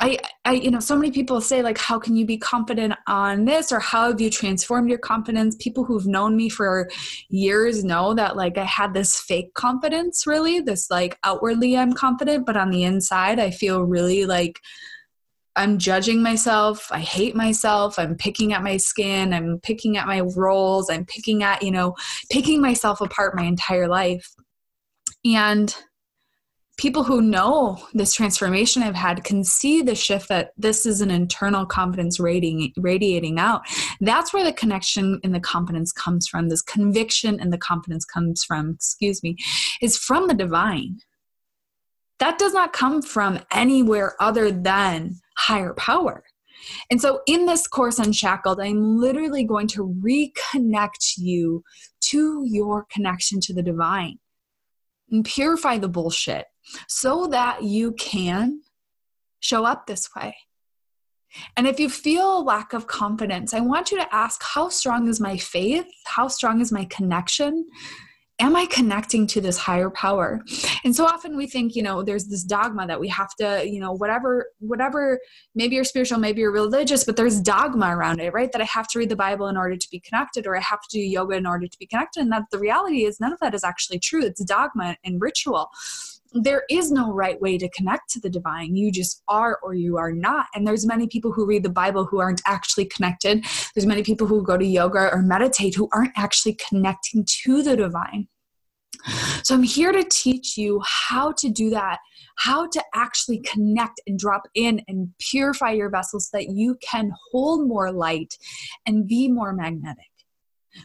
I 0.01 0.19
i 0.47 0.53
you 0.53 0.71
know 0.71 0.81
so 0.81 0.97
many 0.97 1.11
people 1.11 1.40
say 1.43 1.62
like 1.62 1.77
how 1.79 1.99
can 1.99 2.17
you 2.17 2.25
be 2.25 2.38
confident 2.38 2.95
on 3.07 3.45
this? 3.45 3.71
Or 3.71 3.81
how 3.81 4.09
have 4.09 4.21
you 4.21 4.31
transformed 4.31 4.88
your 4.88 4.99
confidence? 4.99 5.57
People 5.61 5.85
who've 5.85 6.07
known 6.07 6.37
me 6.37 6.49
for 6.49 6.88
years 7.29 7.85
know 7.85 8.14
that 8.14 8.37
like 8.37 8.57
i 8.57 8.64
had 8.64 8.95
this 8.95 9.21
fake 9.21 9.53
confidence 9.55 10.27
really 10.27 10.61
this 10.61 10.90
like 10.90 11.19
outwardly 11.25 11.77
i'm 11.77 11.93
confident 11.93 12.47
but 12.47 12.57
on 12.57 12.71
the 12.71 12.85
inside 12.85 13.38
i 13.38 13.51
feel 13.51 13.83
really 13.83 14.25
like 14.25 14.61
I'm 15.57 15.79
judging 15.79 16.23
myself. 16.23 16.88
I 16.90 16.99
hate 17.01 17.37
myself. 17.37 17.99
I'm 17.99 18.17
picking 18.17 18.53
at 18.53 18.62
my 18.62 18.77
skin. 18.77 19.33
I'm 19.33 19.61
picking 19.61 19.97
at 19.97 20.07
my 20.07 20.21
rolls. 20.21 20.90
I'm 20.90 21.05
picking 21.05 21.43
at, 21.43 21.62
you 21.62 21.71
know, 21.71 21.95
picking 22.31 22.61
myself 22.61 23.01
apart 23.01 23.37
my 23.37 23.45
entire 23.45 23.87
life. 23.87 24.35
And 25.25 25.75
people 26.77 27.05
who 27.05 27.21
know 27.21 27.81
this 27.93 28.12
transformation 28.12 28.83
I've 28.83 28.97
had 28.97 29.23
can 29.23 29.45
see 29.45 29.81
the 29.81 29.95
shift 29.95 30.29
that 30.29 30.51
this 30.57 30.87
is 30.87 31.01
an 31.01 31.11
internal 31.11 31.64
confidence 31.64 32.19
radiating, 32.19 32.73
radiating 32.77 33.38
out. 33.38 33.62
That's 34.01 34.33
where 34.33 34.45
the 34.45 34.53
connection 34.53 35.21
and 35.23 35.33
the 35.33 35.40
confidence 35.40 35.93
comes 35.93 36.27
from. 36.27 36.49
This 36.49 36.62
conviction 36.62 37.38
and 37.38 37.53
the 37.53 37.59
confidence 37.59 38.05
comes 38.05 38.43
from, 38.43 38.71
excuse 38.71 39.23
me, 39.23 39.37
is 39.81 39.97
from 39.97 40.27
the 40.27 40.35
divine. 40.35 40.99
That 42.19 42.38
does 42.38 42.55
not 42.55 42.73
come 42.73 43.03
from 43.03 43.40
anywhere 43.53 44.14
other 44.21 44.51
than 44.51 45.21
higher 45.37 45.75
power. 45.75 46.25
And 46.90 47.01
so, 47.01 47.20
in 47.27 47.47
this 47.47 47.66
course, 47.66 47.99
Unshackled, 47.99 48.61
I'm 48.61 48.99
literally 48.99 49.44
going 49.44 49.66
to 49.68 49.94
reconnect 50.01 51.18
you 51.18 51.62
to 52.03 52.44
your 52.47 52.87
connection 52.90 53.40
to 53.40 53.55
the 53.55 53.62
divine 53.62 54.18
and 55.11 55.25
purify 55.25 55.79
the 55.79 55.88
bullshit 55.88 56.47
so 56.88 57.27
that 57.27 57.62
you 57.62 57.92
can 57.92 58.62
show 59.40 59.64
up 59.64 59.87
this 59.87 60.09
way. 60.16 60.35
And 61.57 61.66
if 61.66 61.81
you 61.81 61.90
feel 61.90 62.38
a 62.38 62.40
lack 62.40 62.73
of 62.73 62.87
confidence, 62.87 63.53
I 63.53 63.61
want 63.61 63.90
you 63.90 63.99
to 63.99 64.14
ask 64.14 64.42
how 64.42 64.68
strong 64.68 65.09
is 65.09 65.20
my 65.20 65.37
faith? 65.37 65.87
How 66.07 66.29
strong 66.29 66.61
is 66.61 66.70
my 66.70 66.85
connection? 66.87 67.66
Am 68.40 68.57
I 68.57 68.66
connecting 68.66 69.27
to 69.29 69.40
this 69.40 69.57
higher 69.57 69.90
power? 69.90 70.42
And 70.83 70.94
so 70.94 71.05
often 71.05 71.37
we 71.37 71.47
think, 71.47 71.77
you 71.77 71.83
know, 71.83 72.03
there's 72.03 72.27
this 72.27 72.42
dogma 72.42 72.87
that 72.87 72.99
we 72.99 73.09
have 73.09 73.35
to, 73.37 73.64
you 73.66 73.79
know, 73.79 73.92
whatever, 73.92 74.47
whatever, 74.59 75.20
maybe 75.55 75.77
you're 75.77 75.85
spiritual, 75.85 76.18
maybe 76.18 76.40
you're 76.40 76.53
religious, 76.53 77.05
but 77.05 77.16
there's 77.16 77.40
dogma 77.40 77.97
around 77.97 78.20
it, 78.20 78.33
right? 78.33 78.51
That 78.51 78.61
I 78.61 78.64
have 78.64 78.88
to 78.88 78.99
read 78.99 79.09
the 79.09 79.16
Bible 79.16 79.47
in 79.47 79.57
order 79.57 79.77
to 79.77 79.90
be 79.90 80.01
connected, 80.01 80.47
or 80.47 80.57
I 80.57 80.61
have 80.61 80.83
to 80.83 80.88
do 80.90 81.01
yoga 81.01 81.37
in 81.37 81.47
order 81.47 81.68
to 81.68 81.79
be 81.79 81.87
connected. 81.87 82.20
And 82.20 82.33
that 82.33 82.44
the 82.51 82.59
reality 82.59 83.05
is 83.05 83.20
none 83.20 83.33
of 83.33 83.40
that 83.40 83.55
is 83.55 83.64
actually 83.64 84.01
true. 84.01 84.25
It's 84.25 84.44
dogma 84.44 84.97
and 85.05 85.20
ritual 85.20 85.70
there 86.35 86.64
is 86.68 86.90
no 86.90 87.12
right 87.12 87.40
way 87.40 87.57
to 87.59 87.68
connect 87.70 88.11
to 88.11 88.20
the 88.20 88.29
divine. 88.29 88.77
You 88.77 88.90
just 88.90 89.23
are 89.29 89.59
or 89.62 89.75
you 89.75 89.97
are 89.97 90.12
not. 90.12 90.47
And 90.55 90.66
there's 90.66 90.87
many 90.87 91.07
people 91.07 91.33
who 91.33 91.47
read 91.47 91.62
the 91.62 91.70
bible 91.70 92.05
who 92.05 92.20
aren't 92.20 92.42
actually 92.47 92.87
connected. 92.87 93.44
There's 93.75 93.87
many 93.87 94.03
people 94.03 94.27
who 94.27 94.42
go 94.42 94.59
to 94.59 94.66
yoga 94.66 95.11
or 95.12 95.23
meditate 95.23 95.75
who 95.75 95.88
aren't 95.92 96.12
actually 96.16 96.59
connecting 96.68 97.25
to 97.44 97.62
the 97.62 97.77
divine. 97.77 98.29
So 99.42 99.55
i'm 99.55 99.62
here 99.62 99.92
to 99.92 100.05
teach 100.05 100.57
you 100.57 100.81
how 100.85 101.33
to 101.33 101.51
do 101.51 101.68
that 101.70 101.99
how 102.37 102.66
to 102.66 102.83
actually 102.94 103.38
connect 103.38 104.01
and 104.07 104.18
drop 104.18 104.49
in 104.55 104.83
and 104.88 105.09
purify 105.18 105.70
your 105.70 105.90
vessel 105.90 106.20
so 106.20 106.37
that 106.38 106.49
you 106.49 106.77
can 106.83 107.12
hold 107.31 107.66
more 107.66 107.92
light 107.92 108.37
and 108.87 109.07
be 109.07 109.29
more 109.29 109.53
magnetic. 109.53 110.05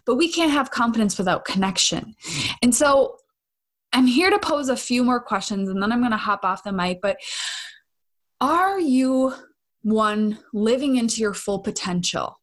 But 0.06 0.16
we 0.16 0.32
can't 0.32 0.52
have 0.52 0.70
confidence 0.70 1.18
without 1.18 1.46
connection. 1.46 2.16
And 2.62 2.74
so 2.74 3.18
I'm 3.92 4.08
here 4.08 4.30
to 4.30 4.40
pose 4.40 4.70
a 4.70 4.78
few 4.78 5.04
more 5.04 5.20
questions 5.20 5.70
and 5.70 5.82
then 5.82 5.92
I'm 5.92 6.00
going 6.00 6.12
to 6.12 6.18
hop 6.18 6.46
off 6.46 6.64
the 6.64 6.72
mic. 6.72 7.00
But 7.02 7.18
are 8.40 8.80
you 8.80 9.34
one 9.82 10.40
living 10.54 10.98
into 10.98 11.22
your 11.22 11.34
full 11.34 11.60
potential? 11.60 12.40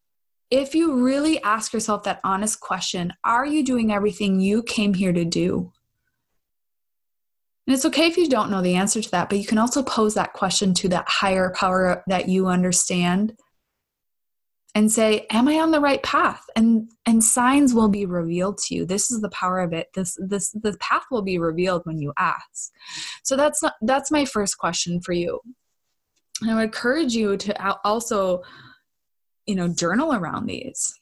If 0.50 0.74
you 0.74 1.02
really 1.02 1.42
ask 1.42 1.72
yourself 1.72 2.04
that 2.04 2.20
honest 2.24 2.60
question, 2.60 3.12
are 3.24 3.46
you 3.46 3.64
doing 3.64 3.92
everything 3.92 4.40
you 4.40 4.62
came 4.62 4.94
here 4.94 5.12
to 5.12 5.24
do? 5.24 5.72
And 7.66 7.74
it's 7.74 7.84
okay 7.84 8.06
if 8.06 8.16
you 8.16 8.28
don't 8.28 8.50
know 8.50 8.62
the 8.62 8.76
answer 8.76 9.02
to 9.02 9.10
that, 9.10 9.28
but 9.28 9.38
you 9.38 9.46
can 9.46 9.58
also 9.58 9.82
pose 9.82 10.14
that 10.14 10.34
question 10.34 10.72
to 10.74 10.88
that 10.90 11.08
higher 11.08 11.52
power 11.56 12.04
that 12.06 12.28
you 12.28 12.46
understand 12.46 13.36
and 14.76 14.92
say 14.92 15.26
am 15.30 15.48
i 15.48 15.58
on 15.58 15.70
the 15.70 15.80
right 15.80 16.02
path? 16.02 16.44
And 16.54 16.90
and 17.06 17.24
signs 17.24 17.72
will 17.72 17.88
be 17.88 18.04
revealed 18.04 18.58
to 18.58 18.74
you. 18.74 18.84
This 18.84 19.10
is 19.10 19.22
the 19.22 19.30
power 19.30 19.60
of 19.60 19.72
it. 19.72 19.88
This 19.94 20.18
this 20.20 20.50
the 20.50 20.76
path 20.80 21.04
will 21.10 21.22
be 21.22 21.38
revealed 21.38 21.80
when 21.84 21.98
you 21.98 22.12
ask. 22.18 22.70
So 23.24 23.36
that's 23.36 23.62
not, 23.62 23.72
that's 23.80 24.10
my 24.10 24.26
first 24.26 24.58
question 24.58 25.00
for 25.00 25.14
you. 25.14 25.40
And 26.42 26.50
i 26.50 26.54
would 26.54 26.64
encourage 26.64 27.14
you 27.14 27.38
to 27.38 27.78
also 27.84 28.42
you 29.46 29.54
know 29.54 29.66
journal 29.66 30.12
around 30.12 30.44
these. 30.44 30.94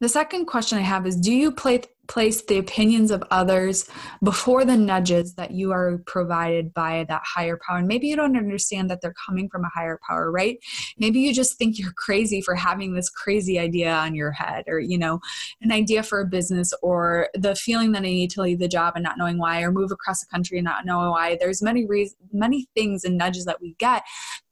The 0.00 0.08
second 0.08 0.46
question 0.46 0.78
i 0.78 0.82
have 0.82 1.06
is 1.06 1.16
do 1.16 1.34
you 1.34 1.52
play 1.52 1.82
place 2.10 2.42
the 2.42 2.58
opinions 2.58 3.10
of 3.10 3.22
others 3.30 3.88
before 4.22 4.64
the 4.64 4.76
nudges 4.76 5.34
that 5.34 5.52
you 5.52 5.70
are 5.70 6.02
provided 6.06 6.74
by 6.74 7.06
that 7.08 7.22
higher 7.24 7.58
power. 7.64 7.78
And 7.78 7.86
maybe 7.86 8.08
you 8.08 8.16
don't 8.16 8.36
understand 8.36 8.90
that 8.90 9.00
they're 9.00 9.14
coming 9.26 9.48
from 9.48 9.64
a 9.64 9.70
higher 9.72 9.98
power, 10.06 10.30
right? 10.30 10.58
Maybe 10.98 11.20
you 11.20 11.32
just 11.32 11.56
think 11.56 11.78
you're 11.78 11.92
crazy 11.92 12.40
for 12.40 12.56
having 12.56 12.94
this 12.94 13.08
crazy 13.08 13.58
idea 13.58 13.92
on 13.92 14.14
your 14.16 14.32
head 14.32 14.64
or, 14.66 14.80
you 14.80 14.98
know, 14.98 15.20
an 15.62 15.70
idea 15.70 16.02
for 16.02 16.20
a 16.20 16.26
business 16.26 16.74
or 16.82 17.28
the 17.34 17.54
feeling 17.54 17.92
that 17.92 18.00
I 18.00 18.02
need 18.02 18.30
to 18.32 18.42
leave 18.42 18.58
the 18.58 18.68
job 18.68 18.94
and 18.96 19.04
not 19.04 19.16
knowing 19.16 19.38
why 19.38 19.62
or 19.62 19.70
move 19.70 19.92
across 19.92 20.20
the 20.20 20.30
country 20.30 20.58
and 20.58 20.64
not 20.64 20.84
knowing 20.84 21.10
why. 21.10 21.36
There's 21.38 21.62
many 21.62 21.86
reasons, 21.86 22.18
many 22.32 22.66
things 22.74 23.04
and 23.04 23.16
nudges 23.16 23.44
that 23.44 23.60
we 23.60 23.76
get 23.78 24.02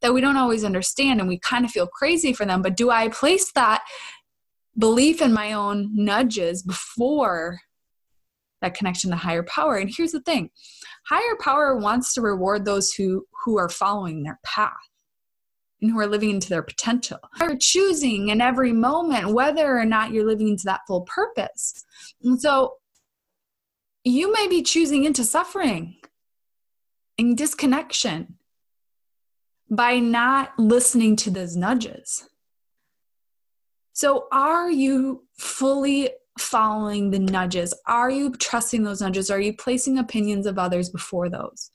that 0.01 0.15
we 0.15 0.21
don't 0.21 0.37
always 0.37 0.63
understand 0.63 1.19
and 1.19 1.29
we 1.29 1.39
kind 1.41 1.65
of 1.65 1.73
feel 1.73 1.89
crazy 1.89 2.33
for 2.33 2.47
them. 2.47 2.63
But 2.63 2.77
do 2.77 2.91
I 2.91 3.09
place 3.09 3.51
that 3.53 3.83
belief 4.79 5.21
in 5.21 5.33
my 5.33 5.53
own 5.53 5.91
nudges 5.93 6.63
before 6.63 7.61
that 8.61 8.75
connection 8.75 9.11
to 9.11 9.17
higher 9.17 9.43
power. 9.43 9.77
And 9.77 9.93
here's 9.95 10.13
the 10.13 10.21
thing 10.21 10.51
higher 11.07 11.37
power 11.41 11.77
wants 11.77 12.15
to 12.15 12.21
reward 12.21 12.65
those 12.65 12.93
who 12.93 13.27
who 13.45 13.59
are 13.59 13.69
following 13.69 14.23
their 14.23 14.39
path 14.45 14.73
and 15.81 15.91
who 15.91 15.99
are 15.99 16.07
living 16.07 16.31
into 16.31 16.49
their 16.49 16.63
potential. 16.63 17.19
Are 17.41 17.57
choosing 17.57 18.29
in 18.29 18.41
every 18.41 18.73
moment 18.73 19.33
whether 19.33 19.79
or 19.79 19.85
not 19.85 20.13
you're 20.13 20.27
living 20.27 20.49
into 20.49 20.65
that 20.65 20.81
full 20.87 21.03
purpose. 21.03 21.85
And 22.23 22.41
so 22.41 22.75
you 24.05 24.33
may 24.33 24.49
be 24.49 24.63
choosing 24.63 25.05
into 25.05 25.25
suffering 25.25 25.97
and 27.19 27.37
disconnection 27.37 28.37
by 29.71 29.99
not 29.99 30.59
listening 30.59 31.15
to 31.17 31.31
those 31.31 31.57
nudges 31.57 32.29
so, 33.99 34.29
are 34.31 34.71
you 34.71 35.25
fully 35.39 36.11
following 36.39 37.11
the 37.11 37.19
nudges? 37.19 37.75
Are 37.85 38.09
you 38.09 38.31
trusting 38.31 38.85
those 38.85 39.01
nudges? 39.01 39.29
Are 39.29 39.41
you 39.41 39.53
placing 39.53 39.99
opinions 39.99 40.47
of 40.47 40.57
others 40.57 40.89
before 40.89 41.29
those? 41.29 41.73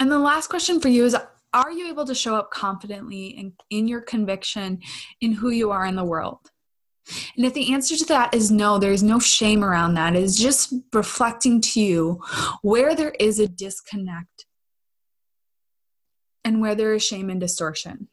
And 0.00 0.10
the 0.10 0.18
last 0.18 0.48
question 0.48 0.80
for 0.80 0.88
you 0.88 1.04
is 1.04 1.14
Are 1.52 1.70
you 1.70 1.86
able 1.90 2.06
to 2.06 2.14
show 2.14 2.34
up 2.34 2.50
confidently 2.50 3.26
in, 3.26 3.52
in 3.68 3.86
your 3.86 4.00
conviction 4.00 4.80
in 5.20 5.32
who 5.32 5.50
you 5.50 5.70
are 5.70 5.84
in 5.84 5.96
the 5.96 6.04
world? 6.04 6.50
And 7.36 7.44
if 7.44 7.52
the 7.52 7.74
answer 7.74 7.94
to 7.94 8.06
that 8.06 8.32
is 8.32 8.50
no, 8.50 8.78
there's 8.78 9.02
no 9.02 9.18
shame 9.18 9.62
around 9.62 9.96
that. 9.96 10.16
It's 10.16 10.38
just 10.38 10.72
reflecting 10.94 11.60
to 11.60 11.80
you 11.82 12.22
where 12.62 12.94
there 12.94 13.12
is 13.20 13.38
a 13.38 13.46
disconnect 13.46 14.46
and 16.42 16.62
where 16.62 16.74
there 16.74 16.94
is 16.94 17.04
shame 17.04 17.28
and 17.28 17.38
distortion. 17.38 18.08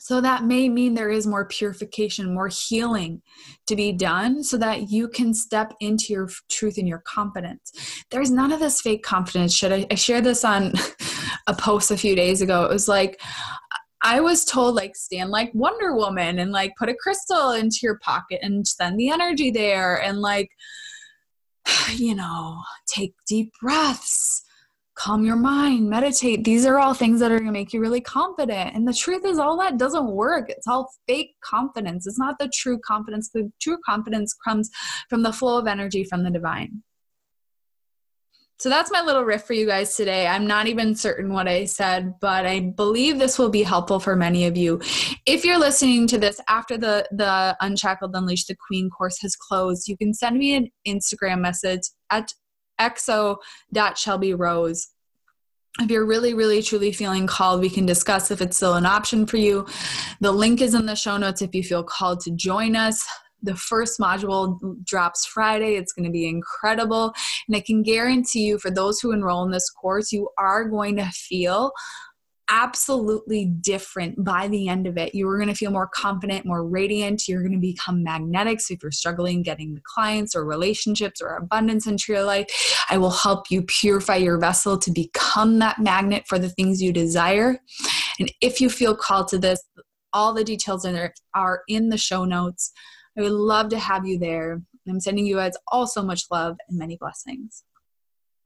So 0.00 0.20
that 0.20 0.44
may 0.44 0.68
mean 0.68 0.94
there 0.94 1.10
is 1.10 1.26
more 1.26 1.46
purification, 1.46 2.32
more 2.32 2.48
healing 2.48 3.20
to 3.66 3.76
be 3.76 3.92
done 3.92 4.42
so 4.42 4.56
that 4.56 4.90
you 4.90 5.08
can 5.08 5.34
step 5.34 5.74
into 5.80 6.12
your 6.12 6.28
truth 6.48 6.78
and 6.78 6.88
your 6.88 7.00
confidence. 7.00 8.04
There's 8.10 8.30
none 8.30 8.52
of 8.52 8.60
this 8.60 8.80
fake 8.80 9.02
confidence 9.02 9.54
Should 9.54 9.72
I, 9.72 9.86
I 9.90 9.96
shared 9.96 10.24
this 10.24 10.44
on 10.44 10.72
a 11.46 11.54
post 11.54 11.90
a 11.90 11.96
few 11.96 12.14
days 12.16 12.40
ago. 12.40 12.64
It 12.64 12.72
was 12.72 12.88
like, 12.88 13.20
I 14.00 14.20
was 14.20 14.44
told 14.44 14.76
like 14.76 14.94
stand 14.94 15.30
like 15.30 15.50
Wonder 15.54 15.94
Woman 15.94 16.38
and 16.38 16.52
like 16.52 16.72
put 16.78 16.88
a 16.88 16.94
crystal 16.94 17.50
into 17.50 17.80
your 17.82 17.98
pocket 17.98 18.38
and 18.42 18.66
send 18.66 18.98
the 18.98 19.10
energy 19.10 19.50
there 19.50 20.00
and 20.00 20.20
like 20.20 20.50
you 21.96 22.14
know 22.14 22.60
take 22.86 23.14
deep 23.26 23.52
breaths 23.60 24.44
calm 24.98 25.24
your 25.24 25.36
mind, 25.36 25.88
meditate. 25.88 26.42
These 26.42 26.66
are 26.66 26.78
all 26.78 26.92
things 26.92 27.20
that 27.20 27.30
are 27.30 27.38
going 27.38 27.46
to 27.46 27.52
make 27.52 27.72
you 27.72 27.80
really 27.80 28.00
confident. 28.00 28.74
And 28.74 28.86
the 28.86 28.92
truth 28.92 29.24
is, 29.24 29.38
all 29.38 29.56
that 29.60 29.78
doesn't 29.78 30.10
work. 30.10 30.50
It's 30.50 30.66
all 30.66 30.90
fake 31.06 31.36
confidence. 31.40 32.06
It's 32.06 32.18
not 32.18 32.38
the 32.40 32.50
true 32.52 32.80
confidence. 32.80 33.30
The 33.32 33.50
true 33.60 33.78
confidence 33.86 34.34
comes 34.44 34.70
from 35.08 35.22
the 35.22 35.32
flow 35.32 35.56
of 35.56 35.68
energy 35.68 36.02
from 36.02 36.24
the 36.24 36.30
divine. 36.30 36.82
So 38.58 38.68
that's 38.68 38.90
my 38.90 39.00
little 39.00 39.22
riff 39.22 39.44
for 39.44 39.52
you 39.52 39.66
guys 39.66 39.94
today. 39.94 40.26
I'm 40.26 40.48
not 40.48 40.66
even 40.66 40.96
certain 40.96 41.32
what 41.32 41.46
I 41.46 41.64
said, 41.66 42.14
but 42.20 42.44
I 42.44 42.58
believe 42.58 43.20
this 43.20 43.38
will 43.38 43.50
be 43.50 43.62
helpful 43.62 44.00
for 44.00 44.16
many 44.16 44.46
of 44.46 44.56
you. 44.56 44.80
If 45.26 45.44
you're 45.44 45.60
listening 45.60 46.08
to 46.08 46.18
this 46.18 46.40
after 46.48 46.76
the 46.76 47.06
the 47.12 47.56
Unshackled 47.60 48.16
Unleash 48.16 48.46
the 48.46 48.56
Queen 48.66 48.90
course 48.90 49.22
has 49.22 49.36
closed, 49.36 49.86
you 49.86 49.96
can 49.96 50.12
send 50.12 50.38
me 50.38 50.56
an 50.56 50.70
Instagram 50.88 51.38
message 51.38 51.82
at 52.10 52.32
exo.shelbyrose 52.80 54.86
if 55.80 55.90
you're 55.90 56.06
really, 56.06 56.34
really, 56.34 56.62
truly 56.62 56.92
feeling 56.92 57.26
called, 57.26 57.60
we 57.60 57.70
can 57.70 57.86
discuss 57.86 58.30
if 58.30 58.40
it's 58.40 58.56
still 58.56 58.74
an 58.74 58.86
option 58.86 59.26
for 59.26 59.36
you. 59.36 59.66
The 60.20 60.32
link 60.32 60.60
is 60.60 60.74
in 60.74 60.86
the 60.86 60.96
show 60.96 61.16
notes 61.16 61.40
if 61.40 61.54
you 61.54 61.62
feel 61.62 61.84
called 61.84 62.20
to 62.20 62.32
join 62.32 62.74
us. 62.74 63.06
The 63.42 63.54
first 63.54 64.00
module 64.00 64.58
drops 64.84 65.24
Friday. 65.24 65.76
It's 65.76 65.92
going 65.92 66.06
to 66.06 66.10
be 66.10 66.26
incredible. 66.26 67.12
And 67.46 67.56
I 67.56 67.60
can 67.60 67.84
guarantee 67.84 68.40
you, 68.40 68.58
for 68.58 68.72
those 68.72 68.98
who 68.98 69.12
enroll 69.12 69.44
in 69.44 69.52
this 69.52 69.70
course, 69.70 70.10
you 70.10 70.28
are 70.36 70.64
going 70.64 70.96
to 70.96 71.08
feel 71.10 71.70
absolutely 72.50 73.44
different 73.44 74.22
by 74.24 74.48
the 74.48 74.68
end 74.68 74.86
of 74.86 74.96
it. 74.96 75.14
You 75.14 75.28
are 75.28 75.36
going 75.36 75.48
to 75.48 75.54
feel 75.54 75.70
more 75.70 75.88
confident, 75.92 76.46
more 76.46 76.66
radiant. 76.66 77.28
You're 77.28 77.42
going 77.42 77.52
to 77.52 77.58
become 77.58 78.02
magnetic. 78.02 78.60
So 78.60 78.74
if 78.74 78.82
you're 78.82 78.92
struggling 78.92 79.42
getting 79.42 79.74
the 79.74 79.82
clients 79.84 80.34
or 80.34 80.44
relationships 80.44 81.20
or 81.20 81.36
abundance 81.36 81.86
into 81.86 82.12
your 82.12 82.24
life, 82.24 82.46
I 82.90 82.98
will 82.98 83.10
help 83.10 83.50
you 83.50 83.62
purify 83.62 84.16
your 84.16 84.38
vessel 84.38 84.78
to 84.78 84.90
become 84.90 85.58
that 85.58 85.78
magnet 85.78 86.24
for 86.26 86.38
the 86.38 86.50
things 86.50 86.82
you 86.82 86.92
desire. 86.92 87.58
And 88.18 88.32
if 88.40 88.60
you 88.60 88.70
feel 88.70 88.96
called 88.96 89.28
to 89.28 89.38
this, 89.38 89.62
all 90.12 90.32
the 90.32 90.44
details 90.44 90.84
in 90.84 90.94
there 90.94 91.12
are 91.34 91.62
in 91.68 91.90
the 91.90 91.98
show 91.98 92.24
notes. 92.24 92.72
I 93.16 93.22
would 93.22 93.32
love 93.32 93.68
to 93.70 93.78
have 93.78 94.06
you 94.06 94.18
there. 94.18 94.62
I'm 94.88 95.00
sending 95.00 95.26
you 95.26 95.36
guys 95.36 95.52
all 95.70 95.86
so 95.86 96.02
much 96.02 96.24
love 96.30 96.56
and 96.68 96.78
many 96.78 96.96
blessings. 96.96 97.62